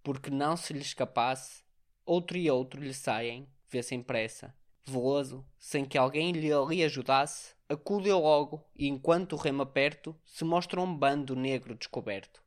porque 0.00 0.30
não 0.30 0.56
se 0.56 0.72
lhe 0.72 0.78
escapasse, 0.78 1.64
outro 2.06 2.38
e 2.38 2.48
outro 2.48 2.80
lhe 2.80 2.94
saem, 2.94 3.48
vê-sem 3.68 4.00
pressa. 4.00 4.54
Veloso, 4.84 5.46
sem 5.58 5.84
que 5.84 5.98
alguém 5.98 6.32
lhe 6.32 6.52
ali 6.52 6.82
ajudasse, 6.82 7.54
acudeu 7.68 8.18
logo, 8.18 8.64
e 8.74 8.88
enquanto 8.88 9.36
rema 9.36 9.64
perto, 9.64 10.16
se 10.24 10.44
mostra 10.44 10.80
um 10.80 10.96
bando 10.96 11.36
negro 11.36 11.74
descoberto. 11.74 12.42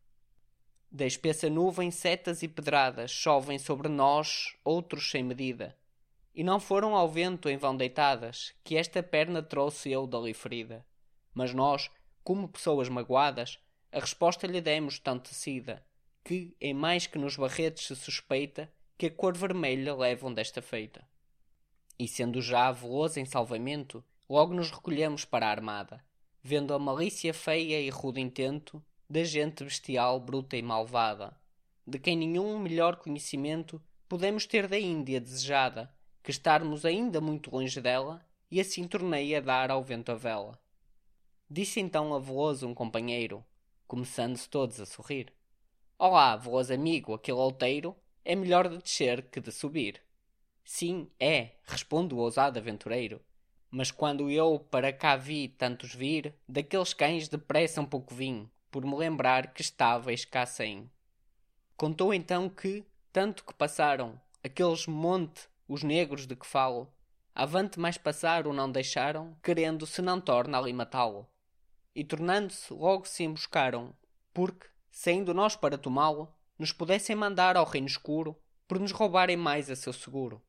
Da 0.91 1.05
espessa 1.05 1.49
nuvem, 1.49 1.89
setas 1.89 2.43
e 2.43 2.47
pedradas 2.47 3.09
chovem 3.09 3.57
sobre 3.57 3.87
nós, 3.87 4.55
outros 4.63 5.09
sem 5.09 5.23
medida. 5.23 5.75
E 6.35 6.43
não 6.43 6.59
foram 6.59 6.95
ao 6.95 7.09
vento 7.09 7.49
em 7.49 7.57
vão 7.57 7.75
deitadas, 7.75 8.53
que 8.63 8.75
esta 8.75 9.01
perna 9.01 9.41
trouxe 9.41 9.91
eu 9.91 10.05
dali 10.05 10.33
ferida. 10.33 10.85
Mas 11.33 11.53
nós, 11.53 11.89
como 12.23 12.47
pessoas 12.47 12.89
magoadas, 12.89 13.59
a 13.91 13.99
resposta 13.99 14.45
lhe 14.45 14.61
demos 14.61 14.99
tão 14.99 15.17
tecida, 15.17 15.85
que, 16.23 16.55
em 16.59 16.73
mais 16.73 17.07
que 17.07 17.17
nos 17.17 17.37
barretes 17.37 17.87
se 17.87 17.95
suspeita, 17.95 18.71
que 18.97 19.07
a 19.07 19.11
cor 19.11 19.35
vermelha 19.35 19.95
levam 19.95 20.33
desta 20.33 20.61
feita. 20.61 21.07
E 21.97 22.07
sendo 22.07 22.41
já 22.41 22.71
veloso 22.71 23.19
em 23.19 23.25
salvamento, 23.25 24.03
logo 24.29 24.53
nos 24.53 24.71
recolhemos 24.71 25.25
para 25.25 25.47
a 25.47 25.51
armada, 25.51 26.03
vendo 26.41 26.73
a 26.73 26.79
malícia 26.79 27.33
feia 27.33 27.79
e 27.79 27.89
rude 27.89 28.19
intento 28.19 28.83
da 29.09 29.23
gente 29.23 29.63
bestial, 29.63 30.19
bruta 30.19 30.57
e 30.57 30.61
malvada, 30.61 31.37
de 31.85 31.99
quem 31.99 32.17
nenhum 32.17 32.57
melhor 32.57 32.95
conhecimento 32.95 33.81
podemos 34.09 34.45
ter 34.45 34.67
da 34.67 34.79
Índia 34.79 35.21
desejada, 35.21 35.93
que 36.23 36.31
estarmos 36.31 36.85
ainda 36.85 37.21
muito 37.21 37.51
longe 37.51 37.79
dela, 37.79 38.25
e 38.49 38.59
assim 38.59 38.87
tornei 38.87 39.35
a 39.35 39.41
dar 39.41 39.69
ao 39.69 39.83
vento 39.83 40.11
a 40.11 40.15
vela. 40.15 40.59
Disse 41.49 41.79
então 41.79 42.13
a 42.13 42.19
veloso 42.19 42.67
um 42.67 42.73
companheiro, 42.73 43.43
começando-se 43.87 44.49
todos 44.49 44.79
a 44.79 44.85
sorrir. 44.85 45.31
Olá, 45.99 46.35
veloso 46.35 46.73
amigo, 46.73 47.13
aquele 47.13 47.37
outeiro 47.37 47.95
é 48.25 48.35
melhor 48.35 48.67
de 48.67 48.77
descer 48.77 49.29
que 49.29 49.39
de 49.39 49.51
subir. 49.51 50.01
Sim, 50.63 51.09
é, 51.19 51.51
responde 51.65 52.13
o 52.13 52.17
ousado 52.17 52.57
aventureiro. 52.57 53.21
Mas 53.69 53.91
quando 53.91 54.29
eu 54.29 54.59
para 54.71 54.93
cá 54.93 55.15
vi 55.15 55.47
tantos 55.47 55.93
vir, 55.93 56.33
daqueles 56.47 56.93
cães 56.93 57.27
depressa 57.27 57.81
um 57.81 57.85
pouco 57.85 58.13
vim, 58.13 58.49
por 58.71 58.85
me 58.85 58.95
lembrar 58.95 59.53
que 59.53 59.63
cá 60.25 60.45
sem. 60.45 60.89
Contou 61.75 62.13
então 62.13 62.47
que, 62.47 62.85
tanto 63.11 63.43
que 63.43 63.53
passaram, 63.53 64.19
aqueles 64.43 64.87
monte, 64.87 65.49
os 65.67 65.83
negros 65.83 66.27
de 66.27 66.35
que 66.35 66.45
falo, 66.45 66.91
avante 67.33 67.79
mais 67.79 67.97
passar 67.97 68.45
o 68.45 68.53
não 68.53 68.71
deixaram, 68.71 69.35
querendo 69.41 69.87
se 69.87 70.01
não 70.01 70.21
torna 70.21 70.57
ali 70.57 70.71
matá-lo. 70.71 71.27
E 71.95 72.03
tornando-se, 72.03 72.73
logo 72.73 73.05
se 73.05 73.23
emboscaram, 73.23 73.93
porque, 74.33 74.67
saindo 74.91 75.33
nós 75.33 75.55
para 75.55 75.77
tomá-lo, 75.77 76.33
nos 76.57 76.71
pudessem 76.71 77.15
mandar 77.15 77.57
ao 77.57 77.65
reino 77.65 77.87
escuro, 77.87 78.35
por 78.67 78.79
nos 78.79 78.91
roubarem 78.91 79.37
mais 79.37 79.69
a 79.69 79.75
seu 79.75 79.93
seguro. 79.93 80.41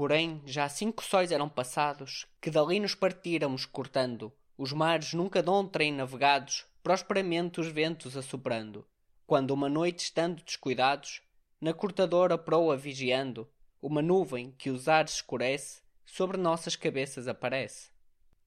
Porém, 0.00 0.40
já 0.46 0.66
cinco 0.66 1.04
sóis 1.04 1.30
eram 1.30 1.46
passados, 1.46 2.26
que 2.40 2.50
dali 2.50 2.80
nos 2.80 2.94
partíramos 2.94 3.66
cortando, 3.66 4.32
os 4.56 4.72
mares 4.72 5.12
nunca 5.12 5.42
dontrem 5.42 5.92
navegados, 5.92 6.64
prosperamente 6.82 7.60
os 7.60 7.66
ventos 7.66 8.16
assoprando, 8.16 8.86
quando 9.26 9.50
uma 9.50 9.68
noite 9.68 10.04
estando 10.04 10.42
descuidados, 10.42 11.20
na 11.60 11.74
cortadora 11.74 12.38
proa 12.38 12.78
vigiando, 12.78 13.46
uma 13.82 14.00
nuvem 14.00 14.52
que 14.52 14.70
os 14.70 14.88
ares 14.88 15.16
escurece, 15.16 15.82
sobre 16.06 16.38
nossas 16.38 16.74
cabeças 16.74 17.28
aparece. 17.28 17.90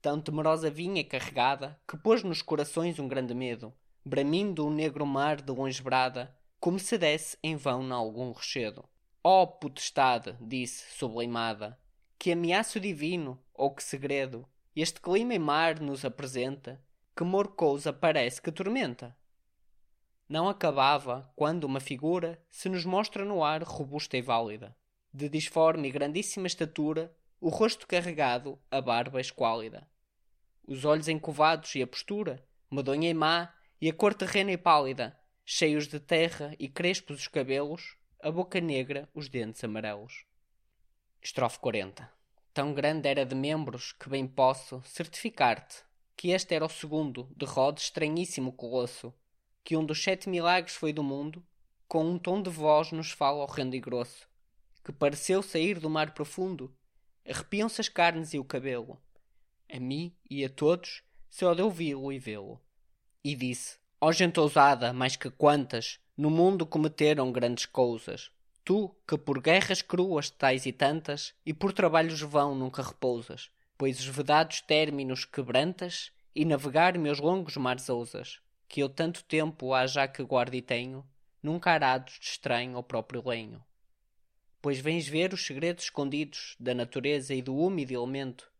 Tão 0.02 0.20
temerosa 0.20 0.72
vinha 0.72 1.04
carregada, 1.04 1.80
que 1.88 1.96
pôs 1.96 2.24
nos 2.24 2.42
corações 2.42 2.98
um 2.98 3.08
grande 3.08 3.36
medo, 3.36 3.72
bramindo 4.04 4.66
o 4.66 4.72
negro 4.72 5.06
mar 5.06 5.40
de 5.40 5.52
longe 5.52 5.84
brada, 5.84 6.36
como 6.60 6.80
se 6.80 6.98
desse 6.98 7.38
em 7.44 7.56
vão 7.56 7.84
nalgum 7.84 8.32
rochedo. 8.32 8.84
Ó 9.26 9.44
oh, 9.44 9.48
potestade, 9.48 10.36
disse, 10.42 10.98
sublimada, 10.98 11.80
que 12.20 12.34
ameaço 12.34 12.78
divino, 12.78 13.42
ou 13.54 13.74
que 13.74 13.82
segredo, 13.82 14.46
este 14.76 15.00
clima 15.00 15.34
e 15.34 15.40
mar 15.40 15.80
nos 15.80 16.04
apresenta, 16.04 16.84
que 17.16 17.24
morcosa 17.24 17.94
parece 17.94 18.42
que 18.42 18.52
tormenta. 18.52 19.16
Não 20.28 20.50
acabava 20.50 21.32
quando 21.38 21.64
uma 21.64 21.80
figura 21.80 22.38
se 22.50 22.68
nos 22.68 22.84
mostra 22.84 23.24
no 23.24 23.46
ar 23.46 23.64
robusta 23.64 24.18
e 24.18 24.22
válida, 24.22 24.76
de 25.14 25.30
disforme 25.30 25.88
e 25.88 25.92
grandíssima 25.92 26.48
estatura, 26.48 27.16
o 27.40 27.48
rosto 27.48 27.88
carregado, 27.88 28.60
a 28.70 28.82
barba 28.82 29.22
esquálida. 29.22 29.88
Os 30.68 30.84
olhos 30.84 31.08
encovados 31.08 31.74
e 31.76 31.82
a 31.82 31.88
postura, 31.88 32.46
medonha 32.70 33.10
e 33.10 33.14
má, 33.14 33.54
e 33.80 33.90
a 33.90 33.94
cor 33.94 34.14
terrena 34.14 34.52
e 34.52 34.58
pálida, 34.58 35.18
cheios 35.46 35.88
de 35.88 36.02
terra 36.02 36.54
e 36.60 36.68
crespos 36.68 37.22
os 37.22 37.28
cabelos, 37.30 37.96
a 38.24 38.32
boca 38.32 38.62
negra, 38.62 39.10
os 39.14 39.28
dentes 39.28 39.62
amarelos. 39.66 40.24
Estrofe 41.22 41.60
40 41.60 42.10
Tão 42.54 42.74
grande 42.74 43.10
era 43.10 43.26
de 43.26 43.36
membros 43.36 43.92
que 43.92 44.08
bem 44.08 44.26
posso 44.26 44.82
certificar-te 44.86 45.84
que 46.16 46.30
este 46.30 46.56
era 46.56 46.64
o 46.64 46.70
segundo, 46.70 47.30
de 47.36 47.46
Rhodes, 47.46 47.84
estranhíssimo 47.84 48.54
colosso, 48.54 49.14
que 49.62 49.76
um 49.76 49.86
dos 49.86 50.02
sete 50.02 50.30
milagres 50.30 50.74
foi 50.74 50.94
do 50.94 51.04
mundo, 51.04 51.46
com 51.86 52.06
um 52.06 52.18
tom 52.18 52.42
de 52.42 52.50
voz 52.50 52.94
nos 52.94 53.12
fala 53.12 53.44
horrendo 53.44 53.76
e 53.76 53.82
grosso, 53.82 54.26
que 54.86 54.94
pareceu 54.94 55.44
sair 55.44 55.78
do 55.78 55.90
mar 55.90 56.14
profundo, 56.14 56.74
arrepiam-se 57.30 57.82
as 57.82 57.90
carnes 57.90 58.34
e 58.34 58.40
o 58.40 58.46
cabelo. 58.46 59.02
A 59.70 59.82
mim 59.82 60.16
e 60.30 60.46
a 60.46 60.50
todos 60.50 61.04
só 61.30 61.54
de 61.54 61.62
ouvi-lo 61.62 62.10
e 62.10 62.20
vê-lo. 62.20 62.62
E 63.22 63.36
disse, 63.36 63.80
ó 64.00 64.08
oh, 64.08 64.12
gente 64.14 64.40
ousada, 64.40 64.94
mais 64.94 65.18
que 65.18 65.30
quantas, 65.30 66.00
no 66.16 66.30
mundo 66.30 66.66
cometeram 66.66 67.32
grandes 67.32 67.66
coisas, 67.66 68.32
tu 68.64 68.94
que 69.08 69.18
por 69.18 69.42
guerras 69.42 69.82
cruas 69.82 70.30
tais 70.30 70.66
e 70.66 70.72
tantas, 70.72 71.34
e 71.46 71.54
por 71.54 71.74
trabalhos 71.74 72.22
vão 72.22 72.54
nunca 72.54 72.84
repousas, 72.84 73.50
pois 73.78 74.00
os 74.00 74.06
vedados 74.06 74.62
términos 74.62 75.26
quebrantas 75.26 76.12
e 76.36 76.46
navegar 76.46 76.98
meus 76.98 77.20
longos 77.20 77.58
mares 77.58 77.90
ousas, 77.90 78.40
que 78.68 78.82
eu 78.82 78.90
tanto 78.90 79.24
tempo 79.24 79.74
há 79.74 79.88
já 79.88 80.08
que 80.08 80.24
guardo 80.24 80.54
e 80.54 80.62
tenho, 80.62 81.04
nunca 81.42 81.72
arados 81.72 82.20
de 82.20 82.26
estranho 82.26 82.78
ao 82.78 82.84
próprio 82.84 83.28
lenho. 83.28 83.64
Pois 84.62 84.80
vens 84.80 85.08
ver 85.08 85.34
os 85.34 85.46
segredos 85.46 85.86
escondidos 85.86 86.56
da 86.60 86.74
natureza 86.74 87.34
e 87.34 87.42
do 87.42 87.56
úmido 87.56 87.94
elemento, 87.94 88.52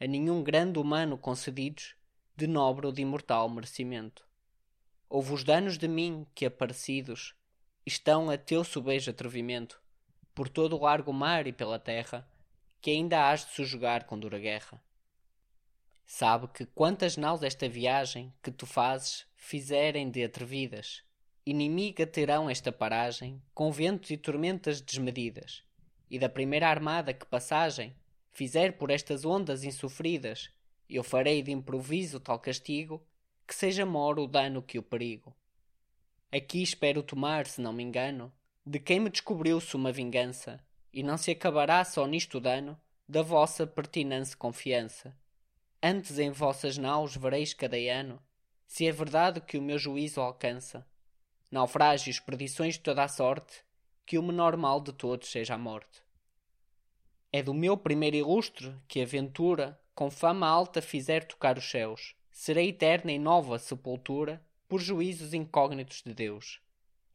a 0.00 0.06
nenhum 0.06 0.42
grande 0.42 0.78
humano 0.78 1.18
concedidos, 1.18 1.94
de 2.36 2.46
nobre 2.46 2.86
ou 2.86 2.92
de 2.92 3.02
imortal 3.02 3.48
merecimento. 3.50 4.29
Houve 5.12 5.32
os 5.32 5.42
danos 5.42 5.76
de 5.76 5.88
mim 5.88 6.24
que 6.36 6.46
aparecidos 6.46 7.34
estão 7.84 8.30
a 8.30 8.38
teu 8.38 8.62
subejo 8.62 9.10
atrevimento, 9.10 9.82
por 10.32 10.48
todo 10.48 10.76
o 10.76 10.82
largo 10.84 11.12
mar 11.12 11.48
e 11.48 11.52
pela 11.52 11.80
terra, 11.80 12.24
que 12.80 12.92
ainda 12.92 13.28
hás 13.28 13.44
de 13.44 13.50
sujeitar 13.50 14.04
com 14.04 14.16
dura 14.16 14.38
guerra. 14.38 14.80
Sabe 16.06 16.46
que 16.54 16.64
quantas 16.64 17.16
naus 17.16 17.42
esta 17.42 17.68
viagem 17.68 18.32
que 18.40 18.52
tu 18.52 18.66
fazes 18.66 19.26
fizerem 19.34 20.08
de 20.08 20.22
atrevidas, 20.22 21.02
inimiga 21.44 22.06
terão 22.06 22.48
esta 22.48 22.70
paragem 22.70 23.42
com 23.52 23.72
ventos 23.72 24.10
e 24.10 24.16
tormentas 24.16 24.80
desmedidas, 24.80 25.64
e 26.08 26.20
da 26.20 26.28
primeira 26.28 26.68
armada 26.68 27.12
que 27.12 27.26
passagem 27.26 27.96
fizer 28.30 28.78
por 28.78 28.92
estas 28.92 29.24
ondas 29.24 29.64
insofridas, 29.64 30.52
eu 30.88 31.02
farei 31.02 31.42
de 31.42 31.50
improviso 31.50 32.20
tal 32.20 32.38
castigo 32.38 33.04
que 33.50 33.56
seja 33.56 33.84
maior 33.84 34.20
o 34.20 34.28
dano 34.28 34.62
que 34.62 34.78
o 34.78 34.82
perigo. 34.82 35.34
Aqui 36.30 36.62
espero 36.62 37.02
tomar, 37.02 37.48
se 37.48 37.60
não 37.60 37.72
me 37.72 37.82
engano, 37.82 38.32
de 38.64 38.78
quem 38.78 39.00
me 39.00 39.10
descobriu-se 39.10 39.74
uma 39.74 39.90
vingança, 39.90 40.60
e 40.92 41.02
não 41.02 41.16
se 41.16 41.32
acabará 41.32 41.84
só 41.84 42.06
nisto 42.06 42.38
dano 42.38 42.80
da 43.08 43.22
vossa 43.22 43.66
pertinente 43.66 44.36
confiança 44.36 45.12
Antes 45.82 46.18
em 46.20 46.30
vossas 46.30 46.78
naus 46.78 47.16
vereis 47.16 47.52
cada 47.54 47.76
ano, 47.76 48.22
se 48.68 48.86
é 48.86 48.92
verdade 48.92 49.40
que 49.40 49.58
o 49.58 49.62
meu 49.62 49.78
juízo 49.78 50.20
alcança. 50.20 50.86
Naufrágios, 51.50 52.20
perdições 52.20 52.74
de 52.74 52.80
toda 52.80 53.02
a 53.02 53.08
sorte, 53.08 53.64
que 54.06 54.16
o 54.16 54.22
menor 54.22 54.56
mal 54.56 54.80
de 54.80 54.92
todos 54.92 55.28
seja 55.28 55.54
a 55.54 55.58
morte. 55.58 56.02
É 57.32 57.42
do 57.42 57.52
meu 57.52 57.76
primeiro 57.76 58.14
ilustre 58.14 58.72
que 58.86 59.00
a 59.00 59.06
ventura, 59.06 59.80
com 59.92 60.08
fama 60.08 60.46
alta, 60.46 60.80
fizer 60.80 61.24
tocar 61.24 61.58
os 61.58 61.68
céus. 61.68 62.14
Serei 62.30 62.68
eterna 62.68 63.12
e 63.12 63.18
nova 63.18 63.58
sepultura, 63.58 64.42
por 64.68 64.80
juízos 64.80 65.34
incógnitos 65.34 66.02
de 66.04 66.14
Deus. 66.14 66.60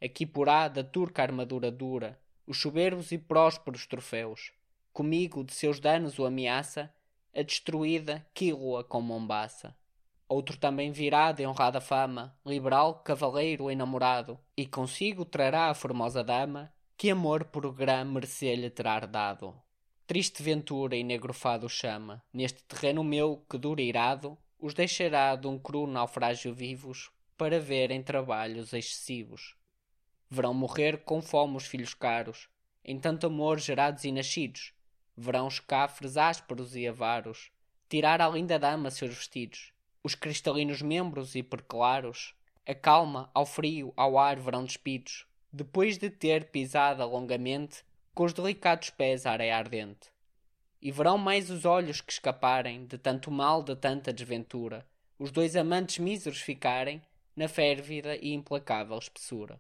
Aqui 0.04 0.26
porá 0.26 0.68
da 0.68 0.84
turca 0.84 1.22
armadura 1.22 1.72
dura, 1.72 2.20
os 2.46 2.60
soberbos 2.60 3.12
e 3.12 3.18
prósperos 3.18 3.88
troféus. 3.88 4.52
Comigo 4.92 5.44
de 5.44 5.54
seus 5.54 5.80
danos 5.80 6.20
o 6.20 6.26
ameaça, 6.26 6.94
a 7.34 7.42
destruída 7.42 8.26
Quílua 8.34 8.84
com 8.84 9.02
Mombasa. 9.02 9.76
Outro 10.28 10.58
também 10.58 10.92
virá 10.92 11.32
de 11.32 11.46
honrada 11.46 11.80
fama, 11.80 12.38
liberal, 12.46 12.96
cavaleiro 12.96 13.70
e 13.70 13.76
namorado, 13.76 14.40
e 14.58 14.66
consigo 14.66 15.24
trará 15.24 15.70
a 15.70 15.74
formosa 15.74 16.24
dama, 16.24 16.74
que 16.98 17.10
amor 17.10 17.46
por 17.46 17.72
grã 17.74 18.04
mercê 18.04 18.56
lhe 18.56 18.70
terá 18.70 19.00
dado. 19.02 19.56
Triste 20.08 20.42
ventura 20.42 20.96
e 20.96 21.04
negro 21.04 21.34
fado 21.34 21.68
chama, 21.68 22.24
neste 22.34 22.64
terreno 22.64 23.04
meu 23.04 23.46
que 23.50 23.58
dura 23.58 23.82
irado, 23.82 24.38
os 24.60 24.74
deixará 24.74 25.36
de 25.36 25.48
um 25.48 25.60
cru 25.60 25.88
naufrágio 25.88 26.54
vivos, 26.54 27.12
para 27.38 27.60
verem 27.60 28.02
trabalhos 28.02 28.74
excessivos. 28.74 29.56
Verão 30.30 30.54
morrer 30.54 31.04
com 31.04 31.22
fome 31.22 31.58
os 31.58 31.66
filhos 31.66 31.94
caros, 31.94 32.50
em 32.84 33.00
tanto 33.00 33.28
amor 33.28 33.60
gerados 33.60 34.04
e 34.04 34.12
nascidos, 34.12 34.74
verão 35.18 35.48
os 35.48 35.60
cafres 35.60 36.18
ásperos 36.18 36.76
e 36.76 36.88
avaros 36.88 37.52
tirar 37.90 38.22
à 38.22 38.28
linda 38.28 38.58
dama 38.58 38.90
seus 38.90 39.14
vestidos. 39.16 39.72
Os 40.04 40.16
cristalinos 40.16 40.82
membros 40.82 41.36
hiperclaros, 41.36 42.36
a 42.68 42.74
calma, 42.74 43.30
ao 43.34 43.46
frio, 43.46 43.94
ao 43.96 44.18
ar 44.18 44.40
verão 44.40 44.64
despidos, 44.64 45.26
depois 45.52 45.98
de 45.98 46.10
ter 46.10 46.50
pisado 46.52 47.06
longamente 47.06 47.84
com 48.14 48.24
os 48.24 48.34
delicados 48.34 48.90
pés 48.90 49.26
a 49.26 49.32
areia 49.32 49.58
ardente. 49.58 50.15
E 50.82 50.92
verão 50.92 51.18
mais 51.18 51.50
os 51.50 51.66
olhos 51.66 52.02
que 52.02 52.12
escaparem 52.12 52.86
de 52.86 52.98
tanto 52.98 53.32
mal, 53.32 53.64
de 53.64 53.76
tanta 53.76 54.14
desventura, 54.14 54.86
os 55.18 55.32
dois 55.32 55.56
amantes 55.56 56.00
míseros 56.00 56.40
ficarem 56.40 57.02
na 57.36 57.48
férvida 57.48 58.16
e 58.18 58.34
implacável 58.34 58.98
espessura. 58.98 59.60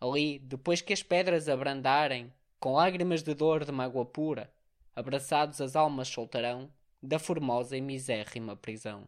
Ali, 0.00 0.38
depois 0.38 0.80
que 0.80 0.92
as 0.92 1.02
pedras 1.02 1.48
abrandarem, 1.48 2.32
com 2.58 2.72
lágrimas 2.72 3.22
de 3.22 3.34
dor 3.34 3.64
de 3.64 3.72
mágoa 3.72 4.04
pura, 4.04 4.52
abraçados 4.94 5.60
as 5.60 5.76
almas 5.76 6.08
soltarão 6.08 6.70
da 7.02 7.18
formosa 7.18 7.76
e 7.76 7.80
misérrima 7.80 8.56
prisão. 8.56 9.06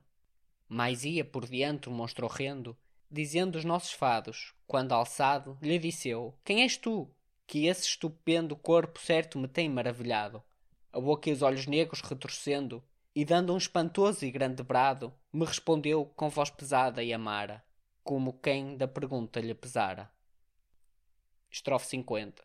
Mais 0.68 1.04
ia 1.04 1.24
por 1.24 1.46
diante 1.46 1.88
o 1.88 1.92
monstro 1.92 2.26
horrendo, 2.26 2.76
dizendo 3.10 3.56
os 3.56 3.64
nossos 3.64 3.92
fados, 3.92 4.54
quando 4.66 4.92
alçado, 4.92 5.58
lhe 5.60 5.78
disse 5.78 6.08
eu, 6.08 6.34
Quem 6.44 6.62
és 6.62 6.76
tu? 6.76 7.10
Que 7.46 7.66
esse 7.66 7.86
estupendo 7.86 8.56
corpo 8.56 8.98
certo 8.98 9.38
me 9.38 9.46
tem 9.46 9.68
maravilhado. 9.68 10.42
A 10.92 11.00
boca 11.00 11.30
e 11.30 11.32
os 11.32 11.40
olhos 11.40 11.66
negros 11.66 12.02
retorcendo, 12.02 12.84
e 13.14 13.24
dando 13.24 13.54
um 13.54 13.56
espantoso 13.56 14.26
e 14.26 14.30
grande 14.30 14.62
brado, 14.62 15.10
me 15.32 15.46
respondeu 15.46 16.04
com 16.04 16.28
voz 16.28 16.50
pesada 16.50 17.02
e 17.02 17.14
amara, 17.14 17.64
como 18.04 18.34
quem 18.34 18.76
da 18.76 18.86
pergunta 18.86 19.40
lhe 19.40 19.54
pesara. 19.54 20.10
Estrofe 21.50 21.86
50 21.86 22.42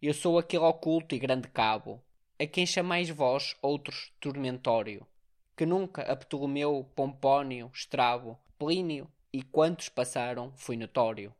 Eu 0.00 0.14
sou 0.14 0.38
aquele 0.38 0.64
oculto 0.64 1.14
e 1.14 1.18
grande 1.18 1.46
cabo, 1.48 2.02
a 2.40 2.46
quem 2.46 2.64
chamais 2.64 3.10
vós 3.10 3.54
outros 3.60 4.14
tormentório, 4.18 5.06
que 5.54 5.66
nunca 5.66 6.10
a 6.10 6.16
Ptolomeu, 6.16 6.90
Pompónio, 6.94 7.70
Estrabo, 7.74 8.38
Plínio 8.58 9.10
e 9.30 9.42
quantos 9.42 9.90
passaram 9.90 10.54
foi 10.56 10.78
notório. 10.78 11.34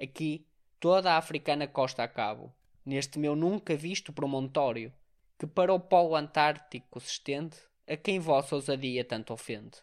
Aqui 0.00 0.46
toda 0.80 1.12
a 1.12 1.18
africana 1.18 1.68
costa 1.68 2.04
a 2.04 2.08
cabo, 2.08 2.54
neste 2.86 3.18
meu 3.18 3.36
nunca 3.36 3.76
visto 3.76 4.14
promontório, 4.14 4.92
que 5.38 5.46
para 5.46 5.72
o 5.72 5.78
polo 5.78 6.16
antártico 6.16 6.98
se 6.98 7.12
estende, 7.12 7.56
a 7.86 7.96
quem 7.96 8.18
vossa 8.18 8.56
ousadia 8.56 9.04
tanto 9.04 9.32
ofende. 9.32 9.78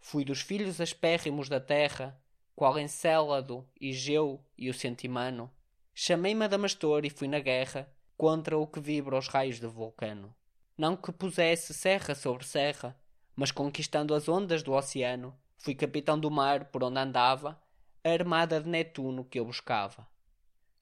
Fui 0.00 0.24
dos 0.24 0.40
filhos 0.40 0.80
aspérrimos 0.80 1.48
da 1.48 1.60
terra, 1.60 2.20
qual 2.54 2.78
Encélado, 2.78 3.66
Igeu 3.80 4.44
e 4.58 4.68
o 4.68 4.74
Centimano, 4.74 5.50
chamei-me 5.94 6.44
Adamastor 6.44 7.04
e 7.04 7.10
fui 7.10 7.28
na 7.28 7.38
guerra, 7.38 7.90
contra 8.16 8.58
o 8.58 8.66
que 8.66 8.80
vibra 8.80 9.16
os 9.16 9.28
raios 9.28 9.60
do 9.60 9.70
vulcano. 9.70 10.34
Não 10.76 10.96
que 10.96 11.12
pusesse 11.12 11.72
serra 11.72 12.14
sobre 12.14 12.44
serra, 12.44 12.98
mas 13.36 13.50
conquistando 13.50 14.14
as 14.14 14.28
ondas 14.28 14.62
do 14.62 14.72
oceano, 14.72 15.34
fui 15.56 15.74
capitão 15.74 16.18
do 16.18 16.30
mar 16.30 16.66
por 16.66 16.82
onde 16.82 16.98
andava, 16.98 17.58
a 18.02 18.10
armada 18.10 18.60
de 18.60 18.68
Netuno 18.68 19.24
que 19.24 19.38
eu 19.38 19.44
buscava. 19.44 20.06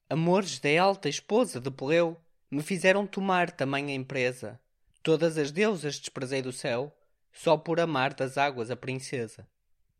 Amores 0.08 0.58
da 0.58 0.82
alta 0.82 1.08
esposa 1.08 1.60
de 1.60 1.70
Peleu 1.70 2.16
me 2.50 2.62
fizeram 2.62 3.06
tomar 3.06 3.50
tamanha 3.50 3.94
empresa. 3.94 4.58
Todas 5.02 5.36
as 5.36 5.50
deusas 5.50 5.98
desprezei 5.98 6.42
do 6.42 6.52
céu, 6.52 6.96
só 7.32 7.56
por 7.56 7.78
amar 7.78 8.14
das 8.14 8.38
águas 8.38 8.70
a 8.70 8.76
princesa. 8.76 9.46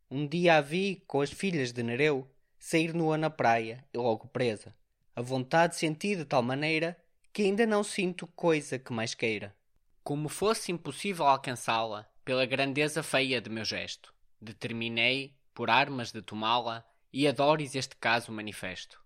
Um 0.09 0.27
dia 0.27 0.57
a 0.57 0.61
vi 0.61 1.03
com 1.07 1.21
as 1.21 1.31
filhas 1.31 1.71
de 1.71 1.83
Nereu 1.83 2.27
sair 2.57 2.93
nua 2.93 3.17
na 3.17 3.29
praia 3.29 3.85
e 3.93 3.97
logo 3.97 4.27
presa. 4.27 4.75
A 5.15 5.21
vontade 5.21 5.75
senti 5.75 6.15
de 6.15 6.25
tal 6.25 6.41
maneira 6.41 6.97
que 7.31 7.43
ainda 7.43 7.65
não 7.65 7.83
sinto 7.83 8.27
coisa 8.27 8.79
que 8.79 8.91
mais 8.91 9.13
queira. 9.13 9.55
Como 10.03 10.27
fosse 10.27 10.71
impossível 10.71 11.27
alcançá-la 11.27 12.09
pela 12.25 12.45
grandeza 12.45 13.03
feia 13.03 13.39
de 13.39 13.49
meu 13.49 13.63
gesto, 13.63 14.13
determinei, 14.41 15.35
por 15.53 15.69
armas 15.69 16.11
de 16.11 16.21
tomá-la, 16.21 16.85
e 17.11 17.27
adores 17.27 17.75
este 17.75 17.95
caso 17.95 18.31
manifesto. 18.31 19.01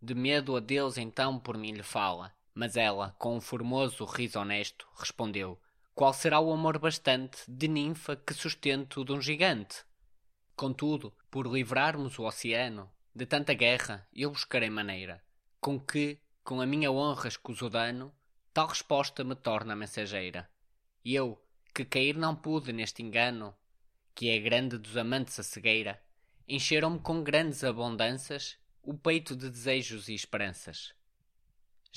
De 0.00 0.14
medo 0.14 0.56
a 0.56 0.60
Deus 0.60 0.96
então 0.96 1.38
por 1.38 1.56
mim 1.56 1.72
lhe 1.72 1.82
fala, 1.82 2.32
mas 2.58 2.76
ela, 2.76 3.14
com 3.20 3.36
um 3.36 3.40
formoso 3.40 4.04
riso 4.04 4.40
honesto, 4.40 4.88
respondeu: 4.96 5.60
Qual 5.94 6.12
será 6.12 6.40
o 6.40 6.52
amor 6.52 6.76
bastante 6.76 7.38
de 7.46 7.68
ninfa 7.68 8.16
que 8.16 8.34
sustento 8.34 9.04
de 9.04 9.12
um 9.12 9.22
gigante? 9.22 9.84
Contudo, 10.56 11.14
por 11.30 11.46
livrarmos 11.46 12.18
o 12.18 12.24
oceano 12.24 12.90
de 13.14 13.24
tanta 13.26 13.54
guerra, 13.54 14.04
eu 14.12 14.32
buscarei 14.32 14.68
maneira 14.68 15.22
com 15.60 15.78
que, 15.78 16.18
com 16.42 16.60
a 16.60 16.66
minha 16.66 16.90
honra 16.90 17.28
escuso 17.28 17.70
dano, 17.70 18.12
tal 18.52 18.66
resposta 18.66 19.22
me 19.22 19.36
torna 19.36 19.76
mensageira. 19.76 20.50
E 21.04 21.14
eu, 21.14 21.40
que 21.72 21.84
cair 21.84 22.16
não 22.16 22.34
pude 22.34 22.72
neste 22.72 23.04
engano, 23.04 23.54
que 24.16 24.30
é 24.30 24.38
grande 24.40 24.78
dos 24.78 24.96
amantes 24.96 25.38
a 25.38 25.44
cegueira, 25.44 26.02
encheram-me 26.48 26.98
com 26.98 27.22
grandes 27.22 27.62
abundâncias 27.62 28.58
o 28.82 28.94
peito 28.94 29.36
de 29.36 29.48
desejos 29.48 30.08
e 30.08 30.14
esperanças. 30.14 30.97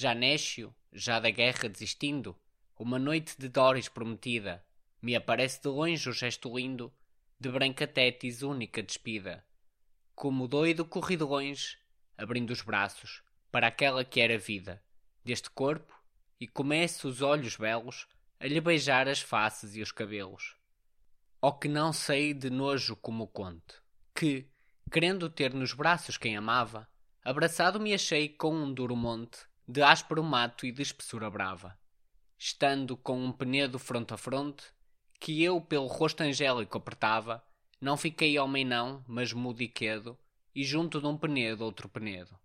Já 0.02 0.16
Nécio, 0.16 0.74
já 0.92 1.20
da 1.20 1.30
guerra 1.30 1.70
desistindo, 1.70 2.36
uma 2.76 2.98
noite 2.98 3.36
de 3.38 3.48
Dóris 3.48 3.88
prometida, 3.88 4.66
me 5.00 5.16
aparece 5.16 5.62
de 5.62 5.68
longe 5.68 6.10
o 6.10 6.12
gesto 6.12 6.58
lindo 6.58 6.92
de 7.40 7.48
branca 7.52 7.86
Tétis 7.86 8.42
única 8.42 8.82
despida. 8.82 9.46
Como 10.16 10.48
doido 10.48 10.84
corri 10.86 11.16
de 11.16 11.24
longe, 11.24 11.78
abrindo 12.18 12.50
os 12.50 12.64
braços, 12.64 13.22
para 13.52 13.68
aquela 13.68 14.04
que 14.04 14.20
era 14.20 14.40
vida 14.40 14.84
deste 15.24 15.52
corpo 15.52 15.94
e 16.40 16.48
começo 16.48 17.08
os 17.08 17.22
olhos 17.22 17.56
belos 17.56 18.08
a 18.40 18.48
lhe 18.48 18.60
beijar 18.60 19.08
as 19.08 19.22
faces 19.22 19.76
e 19.76 19.84
os 19.84 19.92
cabelos. 19.92 20.58
Ó 21.40 21.52
que 21.52 21.68
não 21.68 21.94
sei 21.94 22.34
de 22.34 22.50
nojo 22.50 22.96
como 22.96 23.26
o 23.26 23.28
conte, 23.28 23.76
que, 24.16 24.50
querendo 24.92 25.30
ter 25.30 25.54
nos 25.54 25.74
braços 25.74 26.18
quem 26.18 26.36
amava, 26.36 26.90
abraçado 27.24 27.80
me 27.80 27.94
achei 27.94 28.28
com 28.28 28.52
um 28.52 28.74
duro 28.74 28.96
monte 28.96 29.51
de 29.72 29.82
áspero 29.82 30.22
mato 30.22 30.66
e 30.66 30.72
de 30.74 30.82
espessura 30.82 31.30
brava. 31.30 31.80
Estando 32.38 32.98
com 32.98 33.18
um 33.24 33.32
penedo 33.32 33.80
fronte 33.80 34.14
a 34.14 34.18
fronte, 34.18 34.66
que 35.18 35.42
eu 35.42 35.62
pelo 35.62 35.88
rosto 35.88 36.20
angélico 36.24 36.78
apertava, 36.78 37.42
não 37.80 37.96
fiquei 37.96 38.38
homem 38.38 38.66
não, 38.66 39.02
mas 39.08 39.32
mudo 39.32 39.62
e 39.62 39.70
quedo, 39.70 40.20
e 40.54 40.62
junto 40.62 41.00
de 41.00 41.08
um 41.08 41.18
penedo 41.18 41.64
outro 41.64 41.88
penedo. 41.88 42.38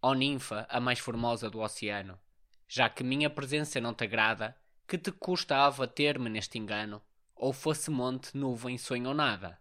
Ó 0.00 0.14
ninfa, 0.14 0.66
a 0.70 0.80
mais 0.80 0.98
formosa 0.98 1.50
do 1.50 1.60
oceano, 1.60 2.18
já 2.66 2.88
que 2.88 3.04
minha 3.04 3.28
presença 3.28 3.78
não 3.78 3.92
te 3.92 4.04
agrada, 4.04 4.56
que 4.88 4.96
te 4.96 5.12
custa 5.12 5.56
a 5.56 5.66
abater-me 5.66 6.30
neste 6.30 6.56
engano, 6.56 7.02
ou 7.34 7.52
fosse 7.52 7.90
monte, 7.90 8.34
nuvem, 8.34 8.78
sonho 8.78 9.08
ou 9.08 9.14
nada. 9.14 9.60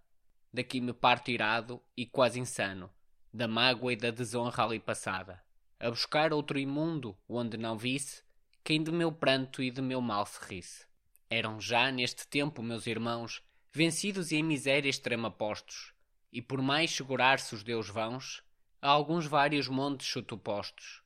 Daqui 0.53 0.79
me 0.79 0.93
parto 0.93 1.31
irado 1.31 1.83
e 1.97 2.05
quase 2.05 2.39
insano, 2.39 2.89
da 3.33 3.45
mágoa 3.45 3.91
e 3.91 3.97
da 3.97 4.09
desonra 4.09 4.63
ali 4.63 4.79
passada, 4.79 5.43
a 5.81 5.89
buscar 5.89 6.31
outro 6.31 6.59
imundo, 6.59 7.17
onde 7.27 7.57
não 7.57 7.75
visse 7.75 8.21
quem 8.63 8.83
de 8.83 8.91
meu 8.91 9.11
pranto 9.11 9.63
e 9.63 9.71
de 9.71 9.81
meu 9.81 9.99
mal 9.99 10.27
se 10.27 10.39
risse. 10.45 10.85
Eram 11.27 11.59
já 11.59 11.91
neste 11.91 12.27
tempo 12.27 12.61
meus 12.61 12.85
irmãos, 12.85 13.41
vencidos 13.73 14.31
e 14.31 14.35
em 14.35 14.43
miséria 14.43 14.87
extrema 14.87 15.31
postos, 15.31 15.91
e 16.31 16.39
por 16.39 16.61
mais 16.61 16.91
segurar-se 16.91 17.55
os 17.55 17.63
deus 17.63 17.89
vãos, 17.89 18.43
a 18.79 18.89
alguns 18.89 19.25
vários 19.25 19.67
montes 19.67 20.05
chutopostos. 20.05 21.01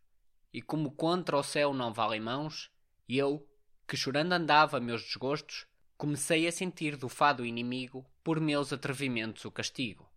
E 0.51 0.61
como 0.61 0.91
contra 0.91 1.37
o 1.37 1.43
céu 1.43 1.73
não 1.73 1.93
valem 1.93 2.19
mãos, 2.19 2.69
eu, 3.07 3.47
que 3.87 3.95
chorando 3.95 4.33
andava 4.33 4.81
meus 4.81 5.03
desgostos, 5.03 5.65
comecei 5.97 6.47
a 6.47 6.51
sentir 6.51 6.97
do 6.97 7.07
fado 7.07 7.45
inimigo 7.45 8.05
por 8.21 8.41
meus 8.41 8.73
atrevimentos 8.73 9.45
o 9.45 9.51
castigo. 9.51 10.11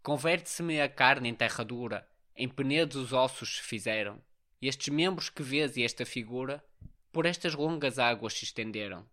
Converte-se-me 0.00 0.80
a 0.80 0.88
carne 0.88 1.28
em 1.28 1.34
terra 1.34 1.64
dura, 1.64 2.08
em 2.36 2.48
penedos 2.48 2.96
os 2.96 3.12
ossos 3.12 3.56
se 3.56 3.62
fizeram, 3.62 4.20
e 4.60 4.68
estes 4.68 4.88
membros 4.88 5.28
que 5.28 5.42
vês 5.42 5.76
e 5.76 5.82
esta 5.82 6.04
figura, 6.04 6.64
por 7.12 7.26
estas 7.26 7.54
longas 7.54 7.98
águas 7.98 8.34
se 8.34 8.44
estenderam. 8.44 9.08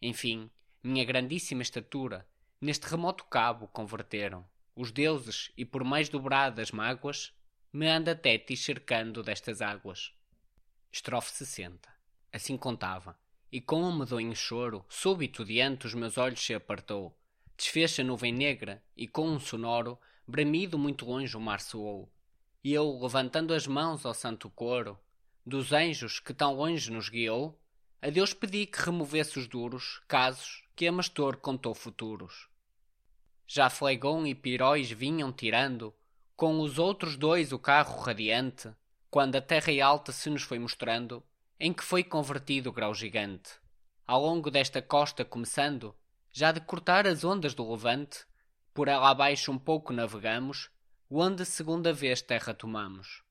Enfim, 0.00 0.50
minha 0.82 1.04
grandíssima 1.04 1.62
estatura, 1.62 2.26
neste 2.60 2.86
remoto 2.86 3.24
cabo 3.24 3.68
converteram. 3.68 4.44
Os 4.74 4.90
deuses, 4.90 5.50
e 5.56 5.64
por 5.64 5.84
mais 5.84 6.08
dobradas 6.08 6.70
mágoas, 6.70 7.32
me 7.72 7.88
anda 7.88 8.14
Tétis 8.14 8.64
cercando 8.64 9.22
destas 9.22 9.60
águas. 9.60 10.12
Estrofe 10.90 11.30
60. 11.32 11.88
Assim 12.32 12.56
contava 12.56 13.16
e 13.50 13.60
com 13.60 13.82
um 13.82 13.96
medonho 13.96 14.34
choro, 14.36 14.84
súbito 14.88 15.44
diante 15.44 15.86
os 15.86 15.94
meus 15.94 16.18
olhos 16.18 16.40
se 16.40 16.54
apartou. 16.54 17.16
Desfez 17.56 17.98
a 17.98 18.04
nuvem 18.04 18.32
negra, 18.32 18.82
e 18.96 19.08
com 19.08 19.28
um 19.28 19.40
sonoro 19.40 19.98
bramido 20.26 20.78
muito 20.78 21.06
longe 21.06 21.36
o 21.36 21.40
mar 21.40 21.60
soou. 21.60 22.12
E 22.62 22.72
eu, 22.72 22.98
levantando 23.00 23.54
as 23.54 23.66
mãos 23.66 24.04
ao 24.04 24.12
santo 24.12 24.50
coro, 24.50 24.98
dos 25.46 25.72
anjos 25.72 26.18
que 26.18 26.34
tão 26.34 26.54
longe 26.54 26.90
nos 26.90 27.08
guiou, 27.08 27.58
a 28.02 28.10
Deus 28.10 28.34
pedi 28.34 28.66
que 28.66 28.80
removesse 28.80 29.38
os 29.38 29.46
duros 29.46 30.00
casos 30.06 30.64
que 30.74 30.86
a 30.86 30.92
Mastor 30.92 31.36
contou 31.36 31.74
futuros. 31.74 32.48
Já 33.46 33.70
Flegon 33.70 34.26
e 34.26 34.34
Piróis 34.34 34.90
vinham 34.90 35.32
tirando, 35.32 35.94
com 36.36 36.60
os 36.60 36.78
outros 36.78 37.16
dois 37.16 37.52
o 37.52 37.58
carro 37.58 38.00
radiante, 38.00 38.70
quando 39.10 39.36
a 39.36 39.40
terra 39.40 39.72
alta 39.84 40.12
se 40.12 40.28
nos 40.28 40.42
foi 40.42 40.58
mostrando, 40.58 41.22
em 41.58 41.72
que 41.72 41.82
foi 41.82 42.04
convertido 42.04 42.70
o 42.70 42.72
grau 42.72 42.94
gigante. 42.94 43.50
Ao 44.06 44.20
longo 44.20 44.50
desta 44.50 44.82
costa 44.82 45.24
começando, 45.24 45.94
já 46.30 46.52
de 46.52 46.60
cortar 46.60 47.06
as 47.06 47.24
ondas 47.24 47.54
do 47.54 47.68
levante, 47.68 48.26
por 48.72 48.86
ela 48.86 49.10
abaixo 49.10 49.50
um 49.50 49.58
pouco 49.58 49.92
navegamos, 49.92 50.70
onde 51.10 51.44
segunda 51.46 51.90
vez 51.90 52.20
terra 52.20 52.52
tomamos. 52.52 53.22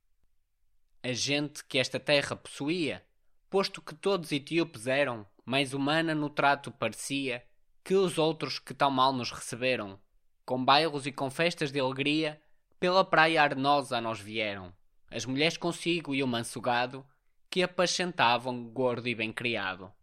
A 1.03 1.13
gente 1.13 1.63
que 1.63 1.77
esta 1.77 1.99
terra 1.99 2.35
possuía, 2.35 3.05
posto 3.51 3.81
que 3.81 3.93
todos 3.93 4.31
etíopes 4.31 4.87
eram, 4.87 5.27
mais 5.45 5.73
humana 5.73 6.15
no 6.15 6.29
trato 6.29 6.71
parecia, 6.71 7.45
que 7.83 7.93
os 7.93 8.17
outros 8.17 8.57
que 8.57 8.73
tão 8.73 8.89
mal 8.89 9.13
nos 9.13 9.31
receberam, 9.31 9.99
com 10.43 10.63
bailos 10.63 11.05
e 11.05 11.11
com 11.11 11.29
festas 11.29 11.71
de 11.71 11.79
alegria, 11.79 12.41
pela 12.79 13.05
praia 13.05 13.43
arnosa 13.43 14.01
nós 14.01 14.19
vieram, 14.19 14.73
as 15.11 15.25
mulheres 15.25 15.55
consigo 15.55 16.15
e 16.15 16.23
o 16.23 16.27
manso 16.27 16.59
gado, 16.59 17.05
que 17.49 17.61
apacentavam 17.61 18.65
gordo 18.65 19.07
e 19.07 19.13
bem 19.13 19.31
criado. 19.31 19.93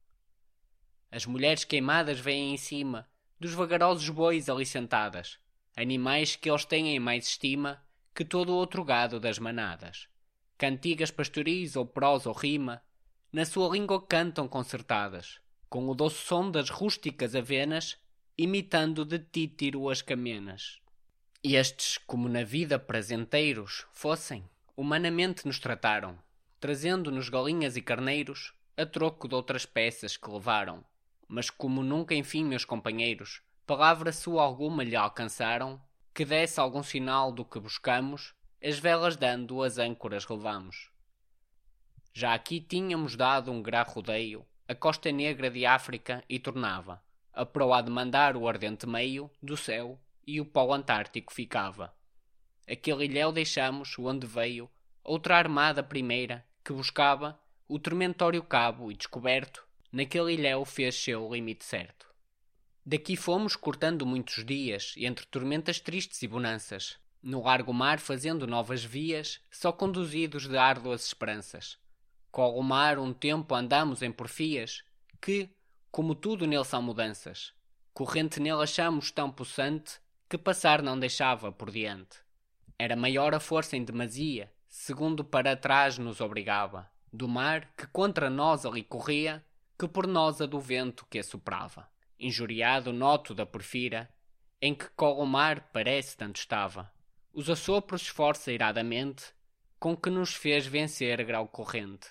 As 1.11 1.27
mulheres 1.27 1.65
queimadas 1.65 2.21
vêm 2.21 2.55
em 2.55 2.57
cima 2.57 3.09
dos 3.39 3.53
vagarosos 3.53 4.09
bois 4.09 4.49
ali 4.49 4.65
sentadas, 4.65 5.39
animais 5.77 6.37
que 6.37 6.49
eles 6.49 6.65
têm 6.65 6.95
em 6.95 7.01
mais 7.01 7.27
estima 7.27 7.83
que 8.15 8.25
todo 8.25 8.51
o 8.51 8.57
outro 8.57 8.85
gado 8.85 9.19
das 9.19 9.39
manadas. 9.39 10.09
Cantigas 10.57 11.11
pastoris 11.11 11.75
ou 11.75 11.85
prosa 11.85 12.29
ou 12.29 12.35
rima, 12.35 12.81
na 13.33 13.45
sua 13.45 13.69
língua 13.69 14.01
cantam 14.01 14.47
concertadas, 14.47 15.41
com 15.69 15.89
o 15.89 15.95
doce 15.95 16.19
som 16.19 16.51
das 16.51 16.71
rústicas 16.71 17.35
avenas, 17.35 17.97
imitando 18.39 19.05
de 19.05 19.19
títiro 19.19 19.91
as 19.91 20.01
camenas. 20.01 20.79
E 21.43 21.57
estes, 21.57 21.99
como 21.99 22.29
na 22.29 22.45
vida 22.45 22.79
presenteiros 22.79 23.85
fossem, 23.93 24.49
humanamente 24.77 25.47
nos 25.47 25.59
trataram, 25.59 26.17
trazendo-nos 26.61 27.29
galinhas 27.29 27.77
e 27.77 27.83
carneiros, 27.83 28.55
a 28.77 28.87
troco 28.87 29.29
de 29.29 29.35
outras 29.35 29.67
peças 29.67 30.17
que 30.17 30.31
levaram. 30.31 30.85
Mas 31.29 31.51
como 31.51 31.83
nunca 31.83 32.15
enfim 32.15 32.45
meus 32.45 32.65
companheiros, 32.65 33.43
palavra 33.67 34.13
sua 34.13 34.43
alguma 34.43 34.85
lhe 34.85 34.95
alcançaram, 34.95 35.81
que 36.13 36.25
desse 36.25 36.61
algum 36.61 36.83
sinal 36.83 37.33
do 37.33 37.45
que 37.45 37.59
buscamos, 37.59 38.35
as 38.63 38.79
velas 38.79 39.17
dando 39.17 39.63
as 39.63 39.79
âncoras 39.79 40.29
levamos. 40.29 40.91
Já 42.13 42.35
aqui 42.35 42.61
tínhamos 42.61 43.17
dado 43.17 43.51
um 43.51 43.63
grá 43.63 43.83
rodeio, 43.83 44.47
a 44.69 44.75
costa 44.75 45.11
negra 45.11 45.51
de 45.51 45.67
África 45.67 46.23
e 46.29 46.39
tornava, 46.39 47.03
a 47.33 47.45
proa 47.45 47.83
de 47.83 47.91
mandar 47.91 48.37
o 48.37 48.47
ardente 48.47 48.87
meio 48.87 49.31
do 49.43 49.57
céu 49.57 49.99
e 50.27 50.41
o 50.41 50.45
polo 50.45 50.75
antártico 50.75 51.33
ficava. 51.33 51.93
Aquele 52.71 53.07
ilhéu 53.07 53.33
deixamos, 53.33 53.99
onde 53.99 54.27
veio, 54.27 54.71
outra 55.03 55.37
armada 55.37 55.83
primeira, 55.83 56.47
que 56.63 56.73
buscava 56.73 57.39
o 57.67 57.79
tormentório 57.79 58.43
cabo 58.43 58.93
e 58.93 58.95
descoberto, 58.95 59.67
naquele 59.91 60.35
ilhéu 60.35 60.65
fez 60.65 60.95
seu 60.95 61.31
limite 61.33 61.65
certo. 61.65 62.14
Daqui 62.87 63.17
fomos 63.17 63.57
cortando 63.57 64.05
muitos 64.05 64.45
dias, 64.45 64.93
entre 64.99 65.25
tormentas 65.25 65.81
tristes 65.81 66.21
e 66.23 66.29
bonanças, 66.29 66.99
no 67.23 67.43
largo 67.43 67.73
mar 67.73 67.99
fazendo 67.99 68.47
novas 68.47 68.85
vias, 68.85 69.41
só 69.51 69.73
conduzidos 69.73 70.47
de 70.47 70.59
árduas 70.59 71.07
esperanças. 71.07 71.79
Com 72.31 72.59
o 72.59 72.63
mar 72.63 72.99
um 72.99 73.15
tempo 73.15 73.55
andamos 73.55 74.03
em 74.03 74.13
porfias, 74.13 74.85
que, 75.19 75.49
como 75.91 76.15
tudo 76.15 76.47
nele 76.47 76.65
são 76.65 76.83
mudanças, 76.83 77.55
corrente 77.95 78.39
nele 78.39 78.63
achamos 78.63 79.11
tão 79.11 79.31
possante, 79.31 79.99
que 80.29 80.37
passar 80.37 80.83
não 80.83 80.99
deixava 80.99 81.51
por 81.51 81.71
diante. 81.71 82.19
Era 82.79 82.95
maior 82.95 83.35
a 83.35 83.41
força 83.41 83.79
em 83.79 83.85
demasia, 83.85 84.53
segundo 84.69 85.25
para 85.25 85.57
trás 85.57 85.97
nos 85.97 86.21
obrigava, 86.21 86.91
do 87.11 87.27
mar 87.27 87.73
que 87.79 87.87
contra 87.87 88.29
nós 88.29 88.67
ali 88.67 88.83
corria, 88.83 89.43
que 89.79 89.89
por 89.89 90.07
nós 90.07 90.43
a 90.43 90.47
do 90.47 90.61
vento 90.61 91.07
que 91.09 91.19
assoprava. 91.19 91.94
Injuriado 92.19 92.93
noto 92.93 93.35
da 93.35 93.45
porfira, 93.45 94.09
em 94.61 94.75
que 94.75 94.89
com 94.91 95.13
o 95.19 95.27
mar 95.27 95.71
parece 95.73 96.17
tanto 96.17 96.37
estava. 96.37 96.93
Os 97.33 97.51
assopros 97.51 98.03
esforça 98.03 98.53
iradamente, 98.53 99.35
com 99.79 99.97
que 99.97 100.09
nos 100.09 100.35
fez 100.35 100.67
vencer 100.67 101.23
grau 101.25 101.49
corrente. 101.49 102.09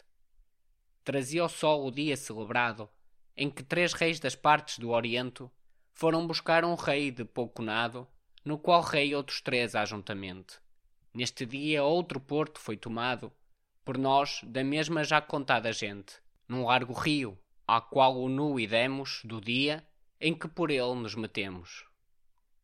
Trazia 1.03 1.45
o 1.45 1.49
sol 1.49 1.87
o 1.87 1.91
dia 1.91 2.17
celebrado, 2.17 2.89
em 3.35 3.49
que 3.49 3.63
três 3.63 3.93
reis 3.93 4.19
das 4.19 4.35
partes 4.35 4.77
do 4.77 4.89
Oriente 4.89 5.49
foram 5.93 6.27
buscar 6.27 6.65
um 6.65 6.75
rei 6.75 7.09
de 7.09 7.23
pouco 7.23 7.61
nado, 7.61 8.07
no 8.43 8.57
qual 8.57 8.81
rei 8.81 9.15
outros 9.15 9.41
três 9.41 9.73
ajuntamente. 9.73 10.59
Neste 11.13 11.45
dia 11.45 11.83
outro 11.83 12.19
porto 12.19 12.59
foi 12.59 12.75
tomado, 12.75 13.31
por 13.85 13.97
nós, 13.97 14.41
da 14.43 14.63
mesma 14.63 15.03
já 15.03 15.21
contada 15.21 15.71
gente, 15.71 16.15
num 16.47 16.65
largo 16.65 16.93
rio, 16.93 17.39
ao 17.65 17.81
qual 17.81 18.17
o 18.17 18.27
nu 18.27 18.59
idemos 18.59 19.21
do 19.23 19.39
dia 19.39 19.83
em 20.25 20.33
que 20.33 20.47
por 20.47 20.71
ele 20.71 20.95
nos 20.95 21.15
metemos. 21.15 21.83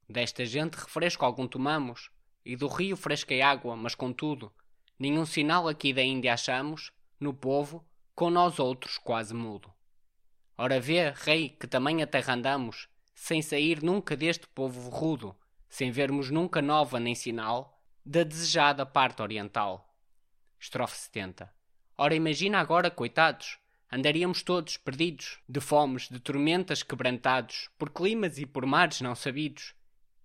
Desta 0.07 0.45
gente 0.45 0.75
refresco 0.75 1.25
algum 1.25 1.45
tomamos, 1.45 2.09
e 2.45 2.55
do 2.55 2.69
rio 2.69 2.95
fresca 2.95 3.33
e 3.33 3.41
água, 3.41 3.75
mas 3.75 3.93
contudo, 3.93 4.49
nenhum 4.97 5.25
sinal 5.25 5.67
aqui 5.67 5.91
da 5.91 6.01
Índia 6.01 6.33
achamos, 6.33 6.93
no 7.19 7.33
povo, 7.33 7.85
com 8.15 8.29
nós 8.29 8.59
outros 8.59 8.97
quase 8.97 9.33
mudo. 9.33 9.73
Ora 10.57 10.79
vê, 10.79 11.09
rei, 11.09 11.49
que 11.49 11.67
também 11.67 12.01
a 12.01 12.07
terra 12.07 12.33
andamos, 12.33 12.87
sem 13.13 13.41
sair 13.41 13.83
nunca 13.83 14.15
deste 14.15 14.47
povo 14.47 14.89
rudo, 14.89 15.35
sem 15.67 15.91
vermos 15.91 16.31
nunca 16.31 16.61
nova 16.61 16.97
nem 16.97 17.13
sinal, 17.13 17.77
da 18.05 18.23
desejada 18.23 18.85
parte 18.85 19.21
oriental. 19.21 19.93
Estrofe 20.57 20.97
70. 20.97 21.53
Ora, 21.97 22.15
imagina 22.15 22.57
agora, 22.57 22.89
coitados, 22.89 23.59
andaríamos 23.91 24.43
todos 24.43 24.77
perdidos, 24.77 25.39
de 25.47 25.59
fomes, 25.59 26.07
de 26.09 26.19
tormentas 26.19 26.83
quebrantados, 26.83 27.69
por 27.77 27.89
climas 27.89 28.37
e 28.37 28.45
por 28.45 28.65
mares 28.65 29.01
não 29.01 29.15
sabidos, 29.15 29.73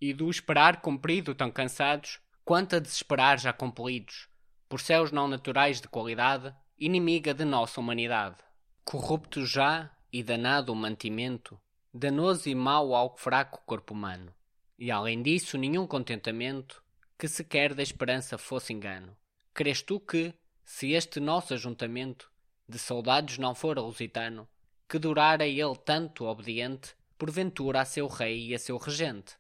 e 0.01 0.13
do 0.13 0.29
esperar 0.31 0.81
comprido 0.81 1.35
tão 1.35 1.51
cansados, 1.51 2.21
quanto 2.45 2.77
a 2.77 2.79
desesperar 2.79 3.39
já 3.39 3.53
compelidos, 3.53 4.29
por 4.69 4.81
céus 4.81 5.11
não 5.11 5.27
naturais 5.27 5.81
de 5.81 5.89
qualidade, 5.89 6.55
inimiga 6.79 7.33
de 7.33 7.45
nossa 7.45 7.81
humanidade. 7.81 8.37
Corrupto 8.85 9.47
já 9.47 9.91
e 10.13 10.23
danado 10.23 10.73
o 10.73 10.77
mantimento, 10.77 11.59
danoso 11.93 12.49
e 12.49 12.55
mau 12.55 12.95
ao 12.95 13.17
fraco 13.17 13.63
corpo 13.65 13.95
humano, 13.95 14.35
e 14.79 14.91
além 14.91 15.23
disso 15.23 15.57
nenhum 15.57 15.87
contentamento, 15.87 16.83
que 17.19 17.27
sequer 17.27 17.73
da 17.73 17.83
esperança 17.83 18.37
fosse 18.37 18.73
engano. 18.73 19.17
Crês 19.55 19.81
tu 19.81 19.99
que, 19.99 20.35
se 20.65 20.93
este 20.93 21.21
nosso 21.21 21.55
ajuntamento 21.55 22.31
de 22.69 22.79
soldados 22.79 23.39
não 23.39 23.55
fora 23.55 23.81
lusitano, 23.81 24.49
que 24.89 24.99
durara 24.99 25.47
ele 25.47 25.77
tanto 25.85 26.25
obediente, 26.25 26.95
porventura 27.19 27.81
a 27.81 27.85
seu 27.85 28.07
rei 28.07 28.49
e 28.49 28.55
a 28.55 28.59
seu 28.59 28.77
regente. 28.77 29.35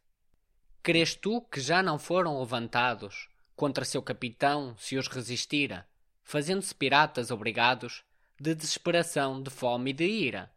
Crês 0.82 1.14
tu 1.14 1.40
que 1.40 1.60
já 1.60 1.82
não 1.82 1.98
foram 1.98 2.38
levantados 2.38 3.28
contra 3.56 3.84
seu 3.84 4.02
capitão 4.02 4.76
se 4.76 4.96
os 4.96 5.08
resistira, 5.08 5.88
fazendo-se 6.22 6.74
piratas 6.74 7.30
obrigados 7.30 8.04
de 8.38 8.54
desesperação, 8.54 9.42
de 9.42 9.50
fome 9.50 9.90
e 9.90 9.94
de 9.94 10.04
ira? 10.04 10.52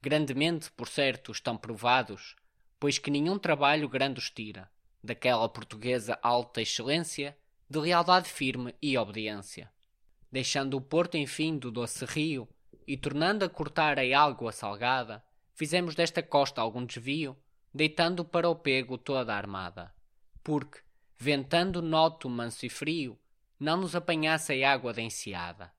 Grandemente, 0.00 0.70
por 0.72 0.88
certo, 0.88 1.32
estão 1.32 1.56
provados, 1.56 2.36
pois 2.78 2.98
que 2.98 3.10
nenhum 3.10 3.38
trabalho 3.38 3.88
grande 3.88 4.20
os 4.20 4.30
tira, 4.30 4.70
daquela 5.02 5.48
portuguesa 5.48 6.18
alta 6.22 6.60
excelência, 6.60 7.36
de 7.68 7.78
lealdade 7.78 8.28
firme 8.28 8.74
e 8.80 8.96
obediência. 8.98 9.72
Deixando 10.34 10.76
o 10.76 10.80
porto 10.80 11.16
enfim 11.16 11.56
do 11.56 11.70
doce 11.70 12.04
rio, 12.04 12.48
e 12.88 12.96
tornando 12.96 13.44
a 13.44 13.48
cortar 13.48 14.00
a 14.00 14.20
água 14.20 14.50
salgada, 14.50 15.24
fizemos 15.52 15.94
desta 15.94 16.24
costa 16.24 16.60
algum 16.60 16.84
desvio, 16.84 17.36
deitando 17.72 18.24
para 18.24 18.48
o 18.48 18.56
pego 18.56 18.98
toda 18.98 19.32
a 19.32 19.36
armada. 19.36 19.94
Porque, 20.42 20.80
ventando 21.16 21.80
noto 21.80 22.28
manso 22.28 22.66
e 22.66 22.68
frio, 22.68 23.16
não 23.60 23.76
nos 23.76 23.94
apanhasse 23.94 24.64
a 24.64 24.72
água 24.72 24.92
da 24.92 25.00
enseada, 25.00 25.72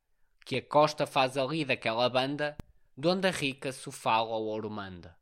que 0.45 0.55
a 0.55 0.61
costa 0.61 1.05
faz 1.05 1.35
ali 1.35 1.65
daquela 1.65 2.07
banda, 2.07 2.55
donde 2.95 3.27
a 3.27 3.31
rica 3.31 3.73
se 3.73 3.91
fala 3.91 4.29
ao 4.29 4.45
ouro 4.45 4.71
manda. 4.71 5.17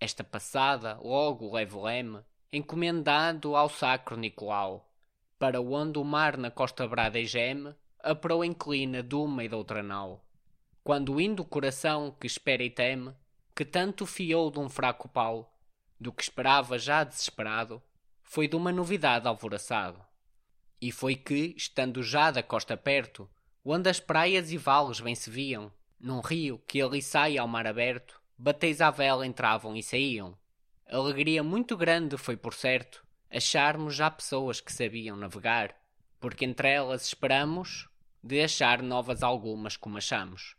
Esta 0.00 0.24
passada, 0.24 0.98
logo 1.00 1.54
levo 1.54 1.84
leme, 1.84 2.18
encomendado 2.52 3.54
ao 3.54 3.68
sacro 3.68 4.16
Nicolau, 4.16 4.92
para 5.38 5.60
onde 5.60 6.00
o 6.00 6.04
mar 6.04 6.36
na 6.36 6.50
costa 6.50 6.84
brada 6.88 7.20
e 7.20 7.26
geme, 7.26 7.76
a 8.02 8.16
proa 8.16 8.44
inclina 8.44 9.00
de 9.00 9.14
uma 9.14 9.44
e 9.44 9.48
de 9.48 9.54
outra 9.54 9.82
nau. 9.82 10.24
Quando 10.82 11.20
indo 11.20 11.42
o 11.42 11.46
coração 11.46 12.10
que 12.18 12.26
espera 12.26 12.64
e 12.64 12.68
teme, 12.68 13.14
que 13.54 13.64
tanto 13.64 14.04
fiou 14.06 14.50
de 14.50 14.58
um 14.58 14.68
fraco 14.68 15.08
pau, 15.08 15.56
do 16.00 16.12
que 16.12 16.22
esperava 16.22 16.78
já 16.78 17.04
desesperado, 17.04 17.80
foi 18.20 18.48
de 18.48 18.56
uma 18.56 18.72
novidade 18.72 19.28
alvoraçado. 19.28 20.04
E 20.80 20.90
foi 20.90 21.14
que, 21.14 21.54
estando 21.56 22.02
já 22.02 22.32
da 22.32 22.42
costa 22.42 22.76
perto, 22.76 23.30
onde 23.64 23.88
as 23.88 24.00
praias 24.00 24.50
e 24.50 24.56
vales 24.56 24.98
bem 24.98 25.14
se 25.14 25.30
viam, 25.30 25.72
num 26.00 26.20
rio 26.20 26.58
que 26.66 26.82
ali 26.82 27.00
sai 27.00 27.38
ao 27.38 27.46
mar 27.46 27.68
aberto, 27.68 28.20
bateis 28.36 28.80
à 28.80 28.90
vela 28.90 29.24
entravam 29.24 29.76
e 29.76 29.82
saíam. 29.82 30.36
Alegria 30.90 31.44
muito 31.44 31.76
grande 31.76 32.16
foi, 32.16 32.36
por 32.36 32.52
certo, 32.52 33.06
acharmos 33.30 33.94
já 33.94 34.10
pessoas 34.10 34.60
que 34.60 34.72
sabiam 34.72 35.16
navegar, 35.16 35.76
porque 36.18 36.44
entre 36.44 36.68
elas 36.68 37.06
esperamos 37.06 37.91
de 38.22 38.42
achar 38.42 38.82
novas 38.82 39.22
algumas 39.22 39.76
como 39.76 39.98
achamos. 39.98 40.56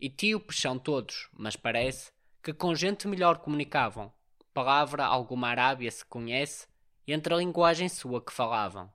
E 0.00 0.08
tíopes 0.08 0.60
são 0.60 0.78
todos, 0.78 1.28
mas 1.32 1.56
parece 1.56 2.12
que 2.42 2.52
com 2.52 2.74
gente 2.74 3.08
melhor 3.08 3.38
comunicavam, 3.38 4.12
palavra 4.54 5.04
alguma 5.04 5.48
Arábia 5.48 5.90
se 5.90 6.04
conhece, 6.04 6.68
entre 7.06 7.34
a 7.34 7.36
linguagem 7.38 7.88
sua 7.88 8.24
que 8.24 8.32
falavam. 8.32 8.90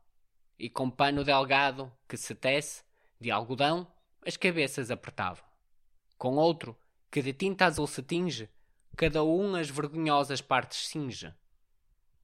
E 0.57 0.69
com 0.69 0.89
pano 0.89 1.23
delgado, 1.23 1.91
que 2.07 2.15
se 2.15 2.33
tece, 2.33 2.83
de 3.19 3.29
algodão, 3.29 3.85
as 4.25 4.38
cabeças 4.38 4.89
apertavam. 4.89 5.43
Com 6.17 6.35
outro, 6.35 6.77
que 7.11 7.21
de 7.21 7.33
tinta 7.33 7.65
azul 7.65 7.88
se 7.88 8.01
tinge, 8.01 8.49
cada 8.95 9.23
um 9.23 9.55
as 9.55 9.69
vergonhosas 9.69 10.41
partes 10.41 10.88
cinge. 10.88 11.33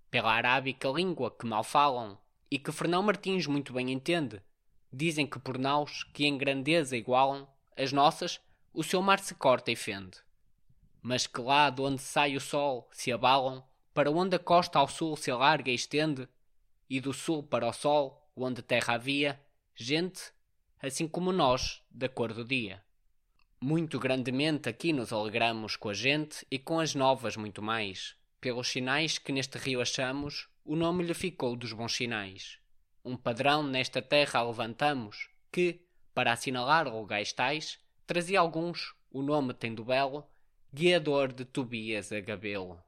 Pela 0.10 0.32
arábica 0.32 0.88
língua 0.88 1.30
que 1.30 1.46
mal 1.46 1.64
falam, 1.64 2.18
e 2.50 2.58
que 2.58 2.72
Fernão 2.72 3.04
Martins 3.04 3.48
muito 3.48 3.74
bem 3.74 3.92
entende, 3.92 4.42
dizem 4.92 5.26
que 5.26 5.40
por 5.40 5.58
naus 5.58 6.04
que 6.04 6.26
em 6.26 6.38
grandeza 6.38 6.98
igualam, 6.98 7.48
as 7.78 7.92
nossas, 7.92 8.40
o 8.74 8.84
seu 8.84 9.02
mar 9.02 9.20
se 9.20 9.36
corta 9.36 9.72
e 9.72 9.76
fende 9.76 10.20
mas 11.02 11.26
que 11.26 11.42
lá 11.42 11.70
de 11.70 11.82
onde 11.82 12.02
sai 12.02 12.36
o 12.36 12.40
sol 12.40 12.88
se 12.92 13.12
abalam, 13.12 13.64
para 13.94 14.12
onde 14.12 14.36
a 14.36 14.40
costa 14.40 14.80
ao 14.80 14.88
sul 14.88 15.18
se 15.18 15.32
alarga 15.32 15.72
e 15.72 15.76
estende, 15.76 16.28
e 16.90 17.00
do 17.02 17.12
sul 17.12 17.42
para 17.42 17.68
o 17.68 17.74
sol, 17.74 18.30
onde 18.36 18.62
terra 18.62 18.94
havia, 18.94 19.42
gente, 19.76 20.32
assim 20.82 21.08
como 21.08 21.32
nós, 21.32 21.82
da 21.90 22.08
cor 22.08 22.34
do 22.34 22.46
dia. 22.46 22.84
Muito 23.60 24.00
grandemente 24.00 24.70
aqui 24.70 24.94
nos 24.94 25.12
alegramos 25.12 25.76
com 25.76 25.90
a 25.90 25.94
gente 25.94 26.46
e 26.50 26.58
com 26.58 26.80
as 26.80 26.96
novas 26.96 27.36
muito 27.36 27.62
mais. 27.62 28.16
Pelos 28.40 28.70
sinais 28.70 29.18
que 29.18 29.32
neste 29.32 29.58
rio 29.58 29.82
achamos, 29.82 30.48
o 30.66 30.76
nome 30.76 31.04
lhe 31.04 31.14
ficou 31.14 31.56
dos 31.56 31.74
bons 31.74 31.96
sinais. 31.96 32.60
Um 33.04 33.18
padrão 33.18 33.64
nesta 33.64 34.02
terra 34.02 34.44
levantamos, 34.44 35.30
que, 35.52 35.82
para 36.14 36.34
assinalar 36.34 36.88
lugares 36.88 37.34
tais, 37.34 37.80
trazia 38.06 38.40
alguns, 38.40 38.94
o 39.12 39.24
nome 39.24 39.54
tendo 39.54 39.84
belo, 39.84 40.24
guiador 40.72 41.34
de 41.34 41.44
Tobias 41.44 42.12
a 42.12 42.20
Gabelo. 42.20 42.80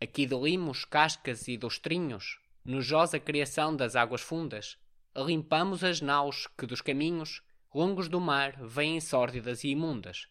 Aqui 0.00 0.26
de 0.26 0.34
limos, 0.34 0.84
cascas 0.84 1.46
e 1.46 1.56
dostrinhos, 1.56 2.40
nojosa 2.64 3.20
criação 3.20 3.76
das 3.76 3.94
águas 3.94 4.20
fundas, 4.20 4.76
limpamos 5.16 5.84
as 5.84 6.00
naus 6.00 6.48
que 6.58 6.66
dos 6.66 6.80
caminhos 6.80 7.40
longos 7.72 8.08
do 8.08 8.20
mar 8.20 8.56
vêm 8.60 9.00
sórdidas 9.00 9.62
e 9.62 9.68
imundas. 9.68 10.26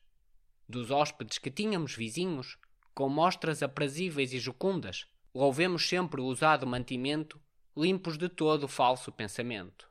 Dos 0.68 0.92
hóspedes 0.92 1.38
que 1.38 1.50
tínhamos 1.50 1.96
vizinhos, 1.96 2.58
com 2.94 3.10
mostras 3.10 3.64
aprazíveis 3.64 4.34
e 4.34 4.40
jucundas, 4.40 5.08
louvemos 5.34 5.88
sempre 5.88 6.20
o 6.20 6.26
usado 6.26 6.68
mantimento, 6.68 7.42
limpos 7.76 8.18
de 8.18 8.28
todo 8.28 8.66
o 8.66 8.68
falso 8.68 9.14
pensamento. 9.14 9.90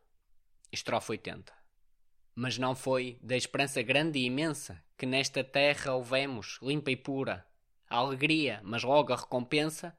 Estrofe 0.70 1.12
80 1.12 1.50
Mas 2.34 2.58
não 2.58 2.74
foi 2.74 3.18
da 3.22 3.34
esperança 3.34 3.80
grande 3.80 4.18
e 4.18 4.26
imensa 4.26 4.84
que 4.98 5.06
nesta 5.06 5.42
terra 5.42 5.94
houvemos, 5.94 6.58
limpa 6.60 6.90
e 6.90 6.96
pura, 6.96 7.46
a 7.88 7.96
alegria, 7.96 8.60
mas 8.62 8.82
logo 8.82 9.14
a 9.14 9.16
recompensa, 9.16 9.96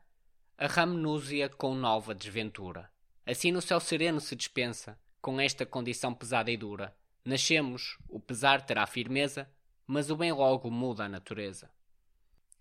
a 0.59 0.67
ramnúzia 0.67 1.49
com 1.49 1.73
nova 1.73 2.13
desventura. 2.13 2.87
Assim 3.25 3.51
no 3.51 3.63
céu 3.63 3.79
sereno 3.79 4.21
se 4.21 4.35
dispensa, 4.35 4.99
com 5.19 5.41
esta 5.41 5.65
condição 5.65 6.13
pesada 6.13 6.51
e 6.51 6.57
dura. 6.57 6.95
Nascemos, 7.25 7.97
o 8.07 8.19
pesar 8.19 8.63
terá 8.63 8.85
firmeza, 8.85 9.49
mas 9.87 10.11
o 10.11 10.15
bem 10.15 10.31
logo 10.31 10.69
muda 10.69 11.05
a 11.05 11.09
natureza. 11.09 11.71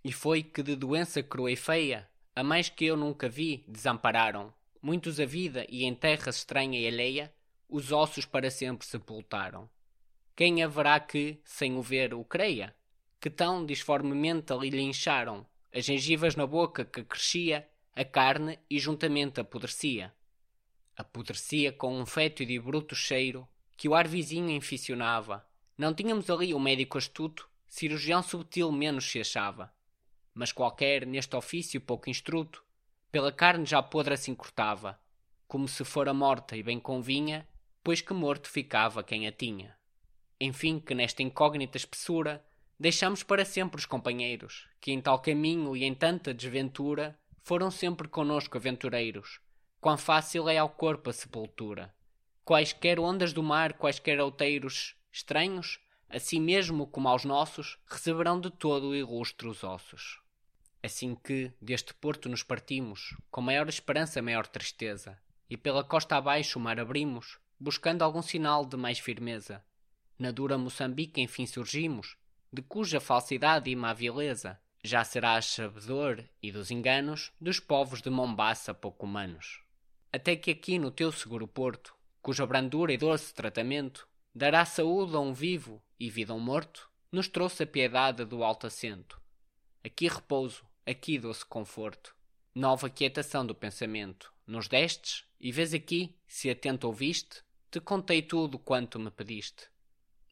E 0.03 0.13
foi 0.13 0.43
que 0.43 0.63
de 0.63 0.75
doença 0.75 1.23
crua 1.23 1.53
e 1.53 1.57
feia, 1.57 2.09
a 2.35 2.43
mais 2.43 2.71
que 2.71 2.87
eu 2.87 2.97
nunca 2.97 3.29
vi, 3.29 3.65
desampararam, 3.69 4.53
muitos 4.83 5.21
a 5.21 5.25
vida 5.25 5.67
e 5.69 5.85
em 5.85 5.95
terra 5.95 6.31
estranha 6.31 6.79
e 6.79 6.87
alheia, 6.87 7.33
os 7.69 7.93
ossos 7.93 8.25
para 8.25 8.51
sempre 8.51 8.87
sepultaram. 8.87 9.69
Quem 10.35 10.63
haverá 10.63 10.99
que, 10.99 11.39
sem 11.45 11.77
o 11.77 11.83
ver, 11.83 12.15
o 12.15 12.25
creia? 12.25 12.75
Que 13.21 13.29
tão 13.29 13.65
disformemente 13.65 14.53
ali 14.53 14.71
lhe 14.71 14.81
incharam 14.81 15.47
as 15.73 15.85
gengivas 15.85 16.35
na 16.35 16.47
boca 16.47 16.85
que 16.85 17.05
crescia 17.05 17.69
a 17.95 18.05
carne 18.05 18.59
e 18.69 18.79
juntamente 18.79 19.41
apodrecia. 19.41 20.13
Apodrecia 20.97 21.73
com 21.73 21.99
um 21.99 22.07
fétido 22.07 22.51
e 22.51 22.59
bruto 22.59 22.95
cheiro 22.95 23.47
que 23.77 23.89
o 23.89 23.95
ar 23.95 24.09
vizinho 24.09 24.51
inficionava. 24.51 25.47
Não 25.77 25.95
tínhamos 25.95 26.29
ali 26.29 26.53
um 26.53 26.59
médico 26.59 26.99
astuto, 26.99 27.49
cirurgião 27.69 28.23
subtil 28.23 28.73
menos 28.73 29.11
se 29.11 29.21
achava. 29.21 29.73
Mas 30.35 30.53
qualquer, 30.53 31.07
neste 31.07 31.37
ofício 31.37 31.81
pouco 31.81 32.11
instruto, 32.11 32.65
pela 33.11 33.33
carne 33.33 33.67
já 33.67 33.83
podre 33.83 34.17
se 34.17 34.31
encurtava, 34.31 34.99
como 35.49 35.67
se 35.67 35.85
fora 35.85 36.15
morta 36.15 36.57
e 36.57 36.63
bem 36.63 36.79
convinha, 36.79 37.47
pois 37.83 38.01
que 38.01 38.13
morto 38.13 38.49
ficava 38.49 39.03
quem 39.03 39.27
a 39.27 39.33
tinha. 39.33 39.77
Enfim, 40.41 40.79
que 40.79 40.95
nesta 40.95 41.23
incógnita 41.23 41.77
espessura 41.77 42.45
deixamos 42.79 43.23
para 43.23 43.45
sempre 43.45 43.79
os 43.79 43.85
companheiros, 43.85 44.69
que 44.81 44.93
em 44.93 45.01
tal 45.01 45.19
caminho 45.19 45.77
e 45.77 45.85
em 45.85 45.95
tanta 45.95 46.33
desventura 46.33 47.19
foram 47.43 47.71
sempre 47.71 48.07
conosco 48.07 48.57
aventureiros. 48.57 49.41
Quão 49.81 49.99
fácil 49.99 50.49
é 50.49 50.57
ao 50.57 50.69
corpo 50.69 51.11
a 51.11 51.13
sepultura. 51.13 51.93
Quaisquer 52.45 53.01
ondas 53.01 53.33
do 53.33 53.43
mar, 53.43 53.73
quaisquer 53.73 54.21
outeiros 54.21 54.95
estranhos, 55.11 55.81
assim 56.09 56.41
mesmo 56.41 56.87
como 56.87 57.09
aos 57.09 57.25
nossos, 57.25 57.79
receberão 57.87 58.41
de 58.41 58.51
todo 58.51 58.95
ilustre 58.95 59.49
os 59.49 59.65
ossos. 59.65 60.20
Assim 60.83 61.15
que, 61.15 61.53
deste 61.61 61.93
porto 61.93 62.29
nos 62.29 62.43
partimos, 62.43 63.17
com 63.31 63.41
maior 63.41 63.69
esperança, 63.69 64.23
maior 64.23 64.47
tristeza, 64.47 65.19
e 65.49 65.57
pela 65.57 65.85
costa 65.85 66.17
abaixo 66.17 66.59
o 66.59 66.63
mar 66.63 66.81
abrimos, 66.81 67.39
buscando 67.59 68.03
algum 68.03 68.23
sinal 68.23 68.65
de 68.65 68.77
mais 68.77 68.99
firmeza, 68.99 69.63
na 70.19 70.31
dura 70.31 70.57
Moçambique 70.57 71.21
enfim 71.21 71.47
surgimos, 71.47 72.17
de 72.53 72.63
cuja 72.63 73.01
falsidade 73.01 73.71
e 73.71 73.77
má 73.77 73.93
vileza 73.93 74.59
já 74.83 75.05
serás 75.05 75.47
sabedor 75.47 76.25
e 76.43 76.51
dos 76.51 76.71
enganos 76.71 77.33
dos 77.41 77.61
povos 77.61 78.01
de 78.01 78.09
Mombaça 78.09 78.73
pouco 78.73 79.05
humanos. 79.05 79.61
Até 80.13 80.35
que 80.35 80.51
aqui 80.51 80.79
no 80.79 80.91
teu 80.91 81.13
seguro 81.13 81.47
porto, 81.47 81.95
cuja 82.23 82.47
brandura 82.47 82.93
e 82.93 82.97
doce 82.97 83.35
tratamento 83.35 84.09
dará 84.35 84.65
saúde 84.65 85.15
a 85.15 85.21
um 85.21 85.33
vivo 85.33 85.83
e 85.99 86.09
vida 86.09 86.33
a 86.33 86.37
um 86.37 86.41
morto, 86.41 86.91
nos 87.13 87.29
trouxe 87.29 87.65
a 87.65 87.67
piedade 87.67 88.25
do 88.25 88.43
alto 88.43 88.67
assento. 88.67 89.21
Aqui 89.85 90.09
repouso, 90.09 90.65
aqui 90.87 91.19
doce 91.19 91.45
conforto, 91.45 92.15
nova 92.55 92.89
quietação 92.91 93.47
do 93.47 93.55
pensamento. 93.55 94.33
Nos 94.47 94.67
destes, 94.67 95.25
e 95.41 95.53
vês 95.53 95.73
aqui, 95.73 96.17
se 96.27 96.51
atento 96.51 96.87
ouviste, 96.87 97.43
te 97.71 97.81
contei 97.81 98.21
tudo 98.21 98.59
quanto 98.59 98.99
me 98.99 99.11
pediste. 99.11 99.69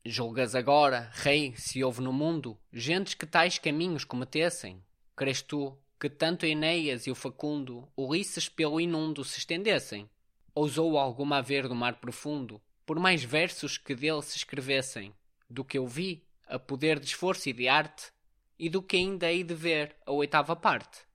Julgas 0.04 0.54
agora, 0.54 1.10
rei, 1.12 1.54
se 1.56 1.84
houve 1.84 2.00
no 2.00 2.12
mundo 2.12 2.58
gentes 2.72 3.14
que 3.14 3.26
tais 3.26 3.58
caminhos 3.58 4.04
cometessem, 4.04 4.82
crês 5.14 5.42
tu 5.42 5.78
que 6.00 6.08
tanto 6.08 6.46
Enéas 6.46 7.06
e 7.06 7.10
o 7.10 7.14
Facundo 7.14 7.88
Ulisses 7.96 8.48
pelo 8.48 8.80
inundo 8.80 9.24
se 9.24 9.38
estendessem? 9.38 10.08
Ousou 10.54 10.96
alguma 10.96 11.38
haver 11.38 11.68
no 11.68 11.74
mar 11.74 12.00
profundo, 12.00 12.60
por 12.86 12.98
mais 12.98 13.22
versos 13.22 13.76
que 13.76 13.94
dele 13.94 14.22
se 14.22 14.36
escrevessem, 14.36 15.12
do 15.50 15.64
que 15.64 15.78
eu 15.78 15.86
vi, 15.86 16.24
a 16.46 16.58
poder 16.58 16.98
de 16.98 17.06
esforço 17.06 17.48
e 17.48 17.52
de 17.52 17.68
arte, 17.68 18.10
e 18.58 18.68
do 18.68 18.82
que 18.82 18.96
ainda 18.96 19.30
hei 19.30 19.44
de 19.44 19.54
ver 19.54 19.96
a 20.04 20.12
oitava 20.12 20.56
parte? 20.56 21.06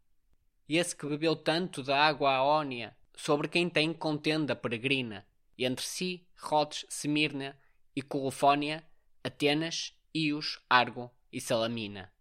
E 0.67 0.77
esse 0.77 0.95
que 0.95 1.05
bebeu 1.05 1.35
tanto 1.35 1.83
da 1.83 1.99
água 1.99 2.33
aónia, 2.33 2.95
sobre 3.15 3.47
quem 3.47 3.69
tem 3.69 3.93
contenda 3.93 4.55
peregrina, 4.55 5.25
e 5.57 5.65
entre 5.65 5.85
si 5.85 6.25
Rhodes, 6.37 6.85
Semirna 6.89 7.57
e 7.95 8.01
Colofónia, 8.01 8.83
Atenas, 9.23 9.93
Ios, 10.13 10.59
Argo 10.69 11.11
e 11.31 11.39
Salamina. 11.39 12.11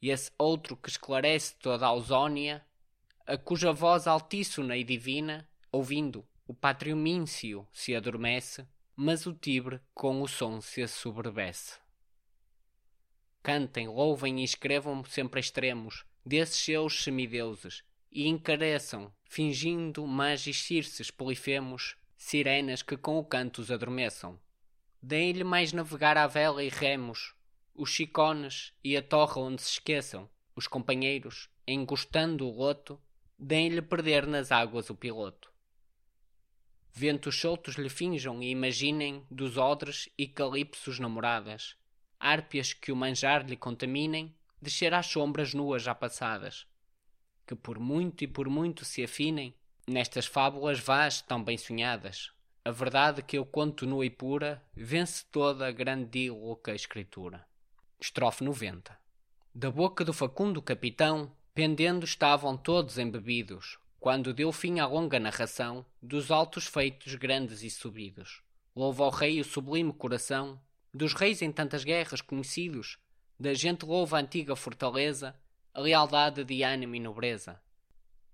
E 0.00 0.10
esse 0.10 0.30
outro 0.38 0.76
que 0.76 0.88
esclarece 0.88 1.54
toda 1.56 1.86
a 1.86 1.88
Ausónia, 1.88 2.64
a 3.26 3.36
cuja 3.36 3.72
voz 3.72 4.06
altíssona 4.06 4.76
e 4.76 4.84
divina, 4.84 5.48
ouvindo, 5.70 6.26
o 6.46 6.54
pátrio 6.54 6.96
Míncio 6.96 7.66
se 7.72 7.94
adormece, 7.94 8.66
mas 8.96 9.26
o 9.26 9.32
Tibre 9.32 9.80
com 9.94 10.20
o 10.20 10.28
som 10.28 10.60
se 10.60 10.82
assoberbece. 10.82 11.81
Cantem, 13.42 13.88
louvem 13.88 14.40
e 14.40 14.44
escrevam 14.44 15.04
sempre 15.04 15.40
extremos 15.40 16.04
desses 16.24 16.58
seus 16.58 17.02
semideuses, 17.02 17.82
e 18.10 18.28
encareçam, 18.28 19.12
fingindo 19.24 20.06
magis 20.06 20.62
circes 20.62 21.10
polifemos, 21.10 21.96
sirenas 22.16 22.82
que 22.82 22.96
com 22.96 23.18
o 23.18 23.24
canto 23.24 23.60
os 23.60 23.70
adormeçam. 23.70 24.38
Deem-lhe 25.02 25.42
mais 25.42 25.72
navegar 25.72 26.16
à 26.16 26.26
vela 26.26 26.62
e 26.62 26.68
remos, 26.68 27.34
os 27.74 27.90
chicones 27.90 28.72
e 28.84 28.96
a 28.96 29.02
torre 29.02 29.40
onde 29.40 29.62
se 29.62 29.70
esqueçam, 29.70 30.28
os 30.54 30.68
companheiros, 30.68 31.48
engostando 31.66 32.46
o 32.46 32.54
loto, 32.54 33.00
deem-lhe 33.38 33.82
perder 33.82 34.26
nas 34.26 34.52
águas 34.52 34.90
o 34.90 34.94
piloto. 34.94 35.50
Ventos 36.92 37.40
soltos 37.40 37.76
lhe 37.76 37.88
finjam 37.88 38.42
e 38.42 38.50
imaginem 38.50 39.26
dos 39.30 39.56
odres 39.56 40.10
e 40.16 40.28
calipsos 40.28 40.98
namoradas, 40.98 41.74
árpias 42.22 42.72
que 42.72 42.92
o 42.92 42.96
manjar 42.96 43.44
lhe 43.44 43.56
contaminem, 43.56 44.32
descer 44.60 44.94
às 44.94 45.06
sombras 45.06 45.52
nuas 45.52 45.82
já 45.82 45.92
passadas, 45.92 46.68
que 47.44 47.56
por 47.56 47.80
muito 47.80 48.22
e 48.22 48.28
por 48.28 48.48
muito 48.48 48.84
se 48.84 49.02
afinem 49.02 49.52
nestas 49.88 50.26
fábulas 50.26 50.78
vás 50.78 51.20
tão 51.20 51.42
bem 51.42 51.58
sonhadas. 51.58 52.30
A 52.64 52.70
verdade 52.70 53.22
que 53.22 53.36
eu 53.36 53.44
conto 53.44 53.84
nua 53.84 54.06
e 54.06 54.10
pura 54.10 54.62
vence 54.72 55.24
toda 55.32 55.66
a 55.66 55.72
grande 55.72 56.20
e 56.20 56.30
louca 56.30 56.72
escritura. 56.72 57.44
Estrofe 58.00 58.44
90 58.44 58.96
Da 59.52 59.68
boca 59.68 60.04
do 60.04 60.12
facundo 60.12 60.62
capitão, 60.62 61.34
pendendo 61.52 62.04
estavam 62.04 62.56
todos 62.56 62.98
embebidos, 62.98 63.78
quando 63.98 64.32
deu 64.32 64.52
fim 64.52 64.78
à 64.78 64.86
longa 64.86 65.18
narração 65.18 65.84
dos 66.00 66.30
altos 66.30 66.66
feitos 66.66 67.16
grandes 67.16 67.64
e 67.64 67.70
subidos. 67.70 68.42
Louva 68.76 69.04
ao 69.04 69.10
rei 69.10 69.40
o 69.40 69.44
sublime 69.44 69.92
coração 69.92 70.60
dos 70.92 71.14
reis 71.14 71.42
em 71.42 71.50
tantas 71.50 71.84
guerras 71.84 72.20
conhecidos, 72.20 72.98
da 73.38 73.54
gente 73.54 73.84
louva 73.84 74.16
a 74.16 74.20
antiga 74.20 74.54
fortaleza, 74.54 75.34
a 75.72 75.80
lealdade 75.80 76.44
de 76.44 76.62
ânimo 76.62 76.94
e 76.94 77.00
nobreza. 77.00 77.60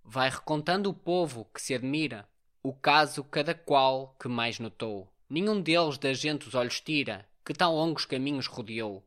Vai 0.04 0.28
recontando 0.28 0.90
o 0.90 0.94
povo 0.94 1.44
que 1.54 1.62
se 1.62 1.74
admira, 1.74 2.28
o 2.62 2.72
caso 2.72 3.22
cada 3.22 3.54
qual 3.54 4.16
que 4.20 4.28
mais 4.28 4.58
notou. 4.58 5.12
Nenhum 5.28 5.60
deles 5.60 5.98
da 5.98 6.12
gente 6.12 6.48
os 6.48 6.54
olhos 6.54 6.80
tira, 6.80 7.28
que 7.44 7.54
tão 7.54 7.74
longos 7.74 8.04
caminhos 8.04 8.46
rodeou. 8.46 9.06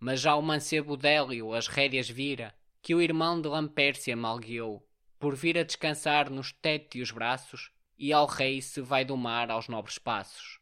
Mas 0.00 0.20
já 0.20 0.34
o 0.34 0.42
mancebo 0.42 0.96
Délio 0.96 1.54
as 1.54 1.68
rédeas 1.68 2.08
vira, 2.08 2.54
que 2.82 2.94
o 2.94 3.00
irmão 3.00 3.40
de 3.40 3.48
Lampércia 3.48 4.16
mal 4.16 4.38
guiou 4.38 4.88
por 5.18 5.34
vir 5.34 5.58
a 5.58 5.64
descansar 5.64 6.30
nos 6.30 6.52
tétios 6.52 7.10
braços, 7.10 7.70
e 7.98 8.12
ao 8.12 8.26
rei 8.26 8.62
se 8.62 8.80
vai 8.80 9.04
domar 9.04 9.50
aos 9.50 9.66
nobres 9.66 9.98
passos. 9.98 10.57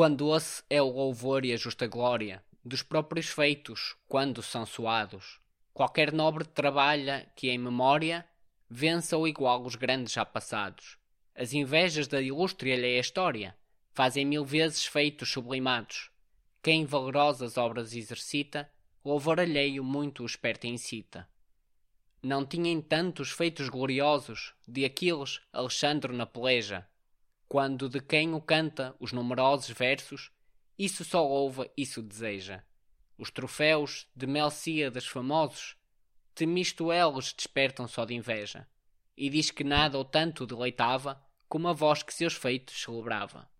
Quando 0.00 0.16
doce 0.16 0.62
é 0.70 0.80
o 0.80 0.88
louvor 0.88 1.44
e 1.44 1.52
a 1.52 1.58
justa 1.58 1.86
glória 1.86 2.42
dos 2.64 2.82
próprios 2.82 3.28
feitos, 3.28 3.94
quando 4.08 4.42
são 4.42 4.64
suados. 4.64 5.38
Qualquer 5.74 6.10
nobre 6.10 6.46
trabalha 6.46 7.30
que 7.36 7.50
em 7.50 7.58
memória 7.58 8.26
vença 8.66 9.14
ou 9.14 9.28
igual 9.28 9.62
os 9.62 9.74
grandes 9.74 10.14
já 10.14 10.24
passados. 10.24 10.96
As 11.34 11.52
invejas 11.52 12.08
da 12.08 12.18
ilustre 12.18 12.72
alheia 12.72 12.98
história 12.98 13.54
fazem 13.92 14.24
mil 14.24 14.42
vezes 14.42 14.86
feitos 14.86 15.30
sublimados. 15.30 16.10
Quem 16.62 16.86
valerosas 16.86 17.58
obras 17.58 17.92
exercita, 17.92 18.72
louvor 19.04 19.38
alheio 19.38 19.84
muito 19.84 20.22
o 20.22 20.26
esperto 20.26 20.66
incita 20.66 21.28
não 22.22 22.44
tinham 22.44 22.80
tantos 22.80 23.30
feitos 23.30 23.68
gloriosos 23.68 24.54
de 24.66 24.84
Aquiles 24.84 25.40
Alexandre 25.52 26.12
na 26.12 26.26
peleja, 26.26 26.86
quando 27.50 27.88
de 27.88 27.98
quem 27.98 28.32
o 28.32 28.40
canta 28.40 28.94
os 29.00 29.10
numerosos 29.10 29.70
versos, 29.70 30.30
isso 30.78 31.04
só 31.04 31.20
louva, 31.26 31.68
isso 31.76 32.00
deseja. 32.00 32.62
Os 33.18 33.28
troféus 33.28 34.06
de 34.14 34.24
Melcíades 34.24 35.04
famosos, 35.04 35.74
temisto 36.32 36.92
eles 36.92 37.32
despertam 37.32 37.88
só 37.88 38.04
de 38.04 38.14
inveja, 38.14 38.68
e 39.16 39.28
diz 39.28 39.50
que 39.50 39.64
nada 39.64 39.98
ou 39.98 40.04
tanto 40.04 40.46
deleitava 40.46 41.20
como 41.48 41.66
a 41.66 41.72
voz 41.72 42.04
que 42.04 42.14
seus 42.14 42.34
feitos 42.34 42.80
celebrava. 42.80 43.50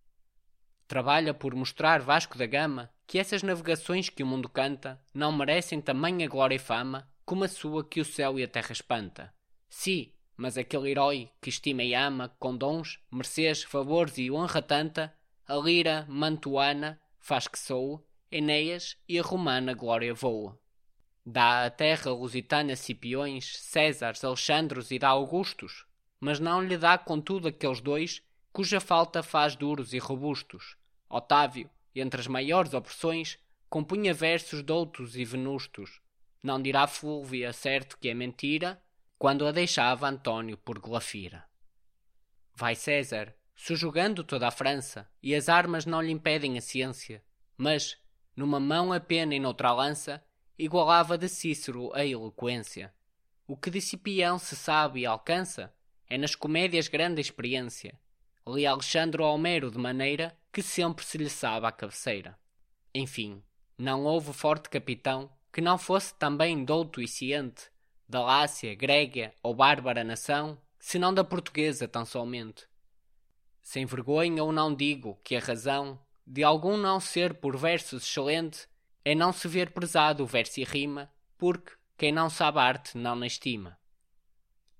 Trabalha 0.86 1.34
por 1.34 1.52
mostrar 1.56 2.00
Vasco 2.00 2.38
da 2.38 2.46
Gama 2.46 2.94
que 3.08 3.18
essas 3.18 3.42
navegações 3.42 4.08
que 4.08 4.22
o 4.22 4.26
mundo 4.26 4.48
canta 4.48 5.04
não 5.12 5.32
merecem 5.32 5.80
tamanha 5.80 6.28
glória 6.28 6.54
e 6.54 6.60
fama 6.60 7.10
como 7.24 7.42
a 7.42 7.48
sua 7.48 7.84
que 7.84 8.00
o 8.00 8.04
céu 8.04 8.38
e 8.38 8.44
a 8.44 8.48
terra 8.48 8.70
espanta. 8.70 9.34
Sim, 9.68 10.12
mas 10.40 10.56
aquele 10.56 10.90
herói 10.90 11.30
que 11.38 11.50
estima 11.50 11.82
e 11.82 11.94
ama, 11.94 12.34
com 12.38 12.56
dons, 12.56 12.98
mercês, 13.12 13.62
favores 13.62 14.16
e 14.16 14.30
honra 14.30 14.62
tanta, 14.62 15.14
a 15.46 15.54
lira 15.56 16.06
mantuana 16.08 16.98
faz 17.18 17.46
que 17.46 17.58
soe, 17.58 18.00
Enéas 18.32 18.96
e 19.06 19.18
a 19.18 19.22
romana 19.22 19.74
glória 19.74 20.14
voa. 20.14 20.58
Dá 21.26 21.66
à 21.66 21.70
terra 21.70 22.10
lusitana 22.10 22.74
Cipiões, 22.74 23.54
Césares, 23.58 24.24
Alexandros 24.24 24.90
e 24.90 24.98
dá 24.98 25.08
Augustos, 25.08 25.84
mas 26.18 26.40
não 26.40 26.62
lhe 26.62 26.78
dá 26.78 26.96
contudo 26.96 27.46
aqueles 27.46 27.82
dois 27.82 28.22
cuja 28.50 28.80
falta 28.80 29.22
faz 29.22 29.54
duros 29.54 29.92
e 29.92 29.98
robustos. 29.98 30.74
Otávio, 31.06 31.68
entre 31.94 32.18
as 32.18 32.26
maiores 32.26 32.72
opressões, 32.72 33.38
compunha 33.68 34.14
versos 34.14 34.62
doutos 34.62 35.16
e 35.16 35.22
venustos, 35.22 36.00
não 36.42 36.62
dirá 36.62 36.86
Fúlvia 36.86 37.52
certo 37.52 37.98
que 37.98 38.08
é 38.08 38.14
mentira, 38.14 38.82
quando 39.20 39.46
a 39.46 39.52
deixava 39.52 40.08
Antônio 40.08 40.56
por 40.56 40.78
Glafira. 40.78 41.44
Vai 42.54 42.74
César, 42.74 43.36
sujugando 43.54 44.24
toda 44.24 44.48
a 44.48 44.50
França, 44.50 45.06
e 45.22 45.34
as 45.34 45.46
armas 45.50 45.84
não 45.84 46.00
lhe 46.00 46.10
impedem 46.10 46.56
a 46.56 46.60
ciência, 46.62 47.22
mas, 47.54 47.98
numa 48.34 48.58
mão 48.58 48.94
a 48.94 48.98
pena 48.98 49.34
e 49.34 49.38
noutra 49.38 49.74
lança, 49.74 50.24
igualava 50.58 51.18
de 51.18 51.28
Cícero 51.28 51.92
a 51.94 52.02
eloquência. 52.02 52.94
O 53.46 53.58
que 53.58 53.68
de 53.68 53.82
Cipião 53.82 54.38
se 54.38 54.56
sabe 54.56 55.00
e 55.00 55.06
alcança, 55.06 55.70
é 56.08 56.16
nas 56.16 56.34
comédias 56.34 56.88
grande 56.88 57.20
experiência. 57.20 58.00
Li 58.48 58.64
Alexandre 58.64 59.20
Homero 59.20 59.70
de 59.70 59.76
maneira 59.76 60.34
que 60.50 60.62
sempre 60.62 61.04
se 61.04 61.18
lhe 61.18 61.28
sabe 61.28 61.66
à 61.66 61.72
cabeceira. 61.72 62.38
Enfim, 62.94 63.42
não 63.76 64.02
houve 64.04 64.32
forte 64.32 64.70
capitão 64.70 65.30
que 65.52 65.60
não 65.60 65.76
fosse 65.76 66.14
também 66.14 66.64
douto 66.64 67.02
e 67.02 67.06
ciente, 67.06 67.70
da 68.10 68.20
Lácia, 68.20 68.74
Grégia 68.74 69.32
ou 69.40 69.54
bárbara 69.54 70.02
nação, 70.02 70.58
senão 70.80 71.14
da 71.14 71.22
portuguesa 71.22 71.86
tão 71.86 72.04
somente. 72.04 72.66
Sem 73.62 73.86
vergonha 73.86 74.42
ou 74.42 74.50
não 74.50 74.74
digo 74.74 75.20
que 75.22 75.36
a 75.36 75.40
razão 75.40 75.96
de 76.26 76.42
algum 76.42 76.76
não 76.76 76.98
ser 76.98 77.34
por 77.34 77.56
versos 77.56 78.02
excelente 78.02 78.66
é 79.04 79.14
não 79.14 79.32
se 79.32 79.46
ver 79.46 79.70
prezado 79.70 80.24
o 80.24 80.26
verso 80.26 80.58
e 80.58 80.64
rima, 80.64 81.08
porque 81.38 81.72
quem 81.96 82.10
não 82.10 82.28
sabe 82.28 82.58
arte 82.58 82.98
não 82.98 83.14
na 83.14 83.28
estima. 83.28 83.78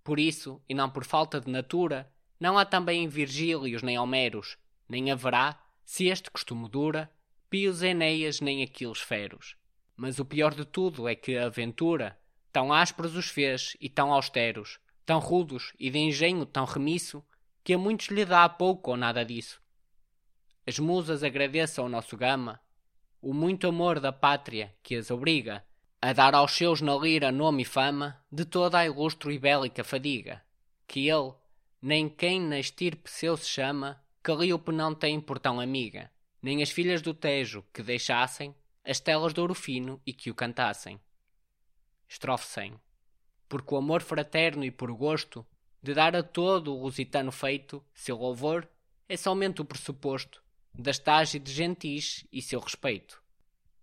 Por 0.03 0.19
isso, 0.19 0.61
e 0.69 0.75
não 0.75 0.91
por 0.91 1.05
falta 1.05 1.41
de 1.41 1.49
natura, 1.51 2.13
não 2.41 2.59
há 2.59 2.65
também 2.65 3.07
Virgílios 3.07 3.81
nem 3.81 3.97
Homeros, 3.97 4.59
nem 4.89 5.13
haverá, 5.13 5.63
se 5.85 6.07
este 6.07 6.31
costume 6.33 6.69
dura, 6.69 7.09
pios 7.49 7.81
Eneias 7.81 8.41
nem 8.41 8.65
Aquiles 8.65 8.99
feros. 8.99 9.57
Mas 9.97 10.19
o 10.19 10.25
pior 10.25 10.53
de 10.53 10.65
tudo 10.65 11.07
é 11.07 11.15
que 11.15 11.37
a 11.37 11.47
aventura, 11.47 12.19
tão 12.53 12.73
ásperos 12.73 13.17
os 13.17 13.29
fez 13.29 13.77
e 13.81 13.89
tão 13.89 14.13
austeros, 14.13 14.79
tão 15.05 15.19
rudos 15.19 15.73
e 15.79 15.91
de 15.91 15.99
engenho 15.99 16.45
tão 16.45 16.65
remisso, 16.65 17.25
que 17.63 17.75
a 17.75 17.79
muitos 17.79 18.09
lhe 18.09 18.25
dá 18.25 18.49
pouco 18.49 18.91
ou 18.91 18.97
nada 18.97 19.25
disso. 19.25 19.61
As 20.67 20.79
musas 20.79 21.23
agradeçam 21.23 21.85
ao 21.85 21.91
nosso 21.91 22.17
gama 22.17 22.61
o 23.21 23.35
muito 23.35 23.67
amor 23.67 24.01
da 24.01 24.13
pátria 24.13 24.75
que 24.83 24.97
as 24.97 25.11
obriga 25.11 25.65
a 26.01 26.13
dar 26.13 26.35
aos 26.35 26.53
seus 26.53 26.81
na 26.81 26.97
lira 26.97 27.31
nome 27.31 27.63
e 27.63 27.67
fama 27.67 28.19
de 28.33 28.45
toda 28.45 28.79
a 28.79 28.87
ilustre 28.87 29.35
e 29.35 29.39
bélica 29.39 29.85
fadiga, 29.85 30.43
que 30.87 31.09
ele, 31.09 31.35
nem 31.83 32.09
quem 32.09 32.41
na 32.41 32.59
estirpe 32.59 33.11
seu 33.11 33.37
se 33.37 33.49
chama, 33.49 34.03
Calíope 34.23 34.73
não 34.73 34.95
tem 34.95 35.21
por 35.21 35.39
tão 35.39 35.61
amiga, 35.61 36.11
nem 36.43 36.63
as 36.63 36.71
filhas 36.71 37.03
do 37.03 37.13
Tejo 37.13 37.63
que 37.73 37.83
deixassem 37.83 38.55
as 38.85 38.99
telas 38.99 39.35
de 39.35 39.41
ouro 39.41 39.55
fino 39.55 40.01
e 40.07 40.13
que 40.13 40.31
o 40.31 40.35
cantassem. 40.35 40.99
Estrofe 42.11 42.47
100 42.47 42.81
porque 43.51 43.75
o 43.75 43.79
amor 43.79 44.01
fraterno 44.01 44.65
e 44.65 44.71
por 44.71 44.93
gosto 44.93 45.45
de 45.83 45.93
dar 45.93 46.15
a 46.15 46.23
todo 46.23 46.73
o 46.73 46.83
lusitano 46.83 47.33
feito 47.33 47.85
seu 47.93 48.17
louvor 48.17 48.69
é 49.09 49.17
somente 49.17 49.61
o 49.61 49.65
pressuposto 49.65 50.41
da 50.73 50.93
estágio 50.93 51.41
de 51.41 51.53
gentis 51.53 52.25
e 52.33 52.41
seu 52.41 52.61
respeito. 52.61 53.21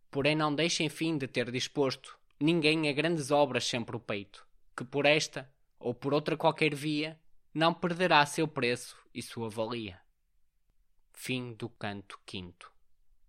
Porém 0.10 0.38
não 0.38 0.56
deixa 0.56 0.84
enfim 0.84 1.18
de 1.18 1.28
ter 1.28 1.52
disposto 1.52 2.18
ninguém 2.40 2.88
a 2.88 2.94
grandes 2.94 3.30
obras 3.30 3.68
sempre 3.68 3.98
o 3.98 4.00
peito, 4.00 4.48
que 4.76 4.86
por 4.86 5.06
esta 5.06 5.52
ou 5.78 5.94
por 5.94 6.14
outra 6.14 6.38
qualquer 6.38 6.74
via 6.74 7.20
não 7.54 7.74
perderá 7.74 8.26
seu 8.26 8.48
preço 8.48 8.96
e 9.14 9.22
sua 9.22 9.50
valia. 9.50 10.00
Fim 11.12 11.54
do 11.56 11.68
canto 11.68 12.18
quinto. 12.26 12.72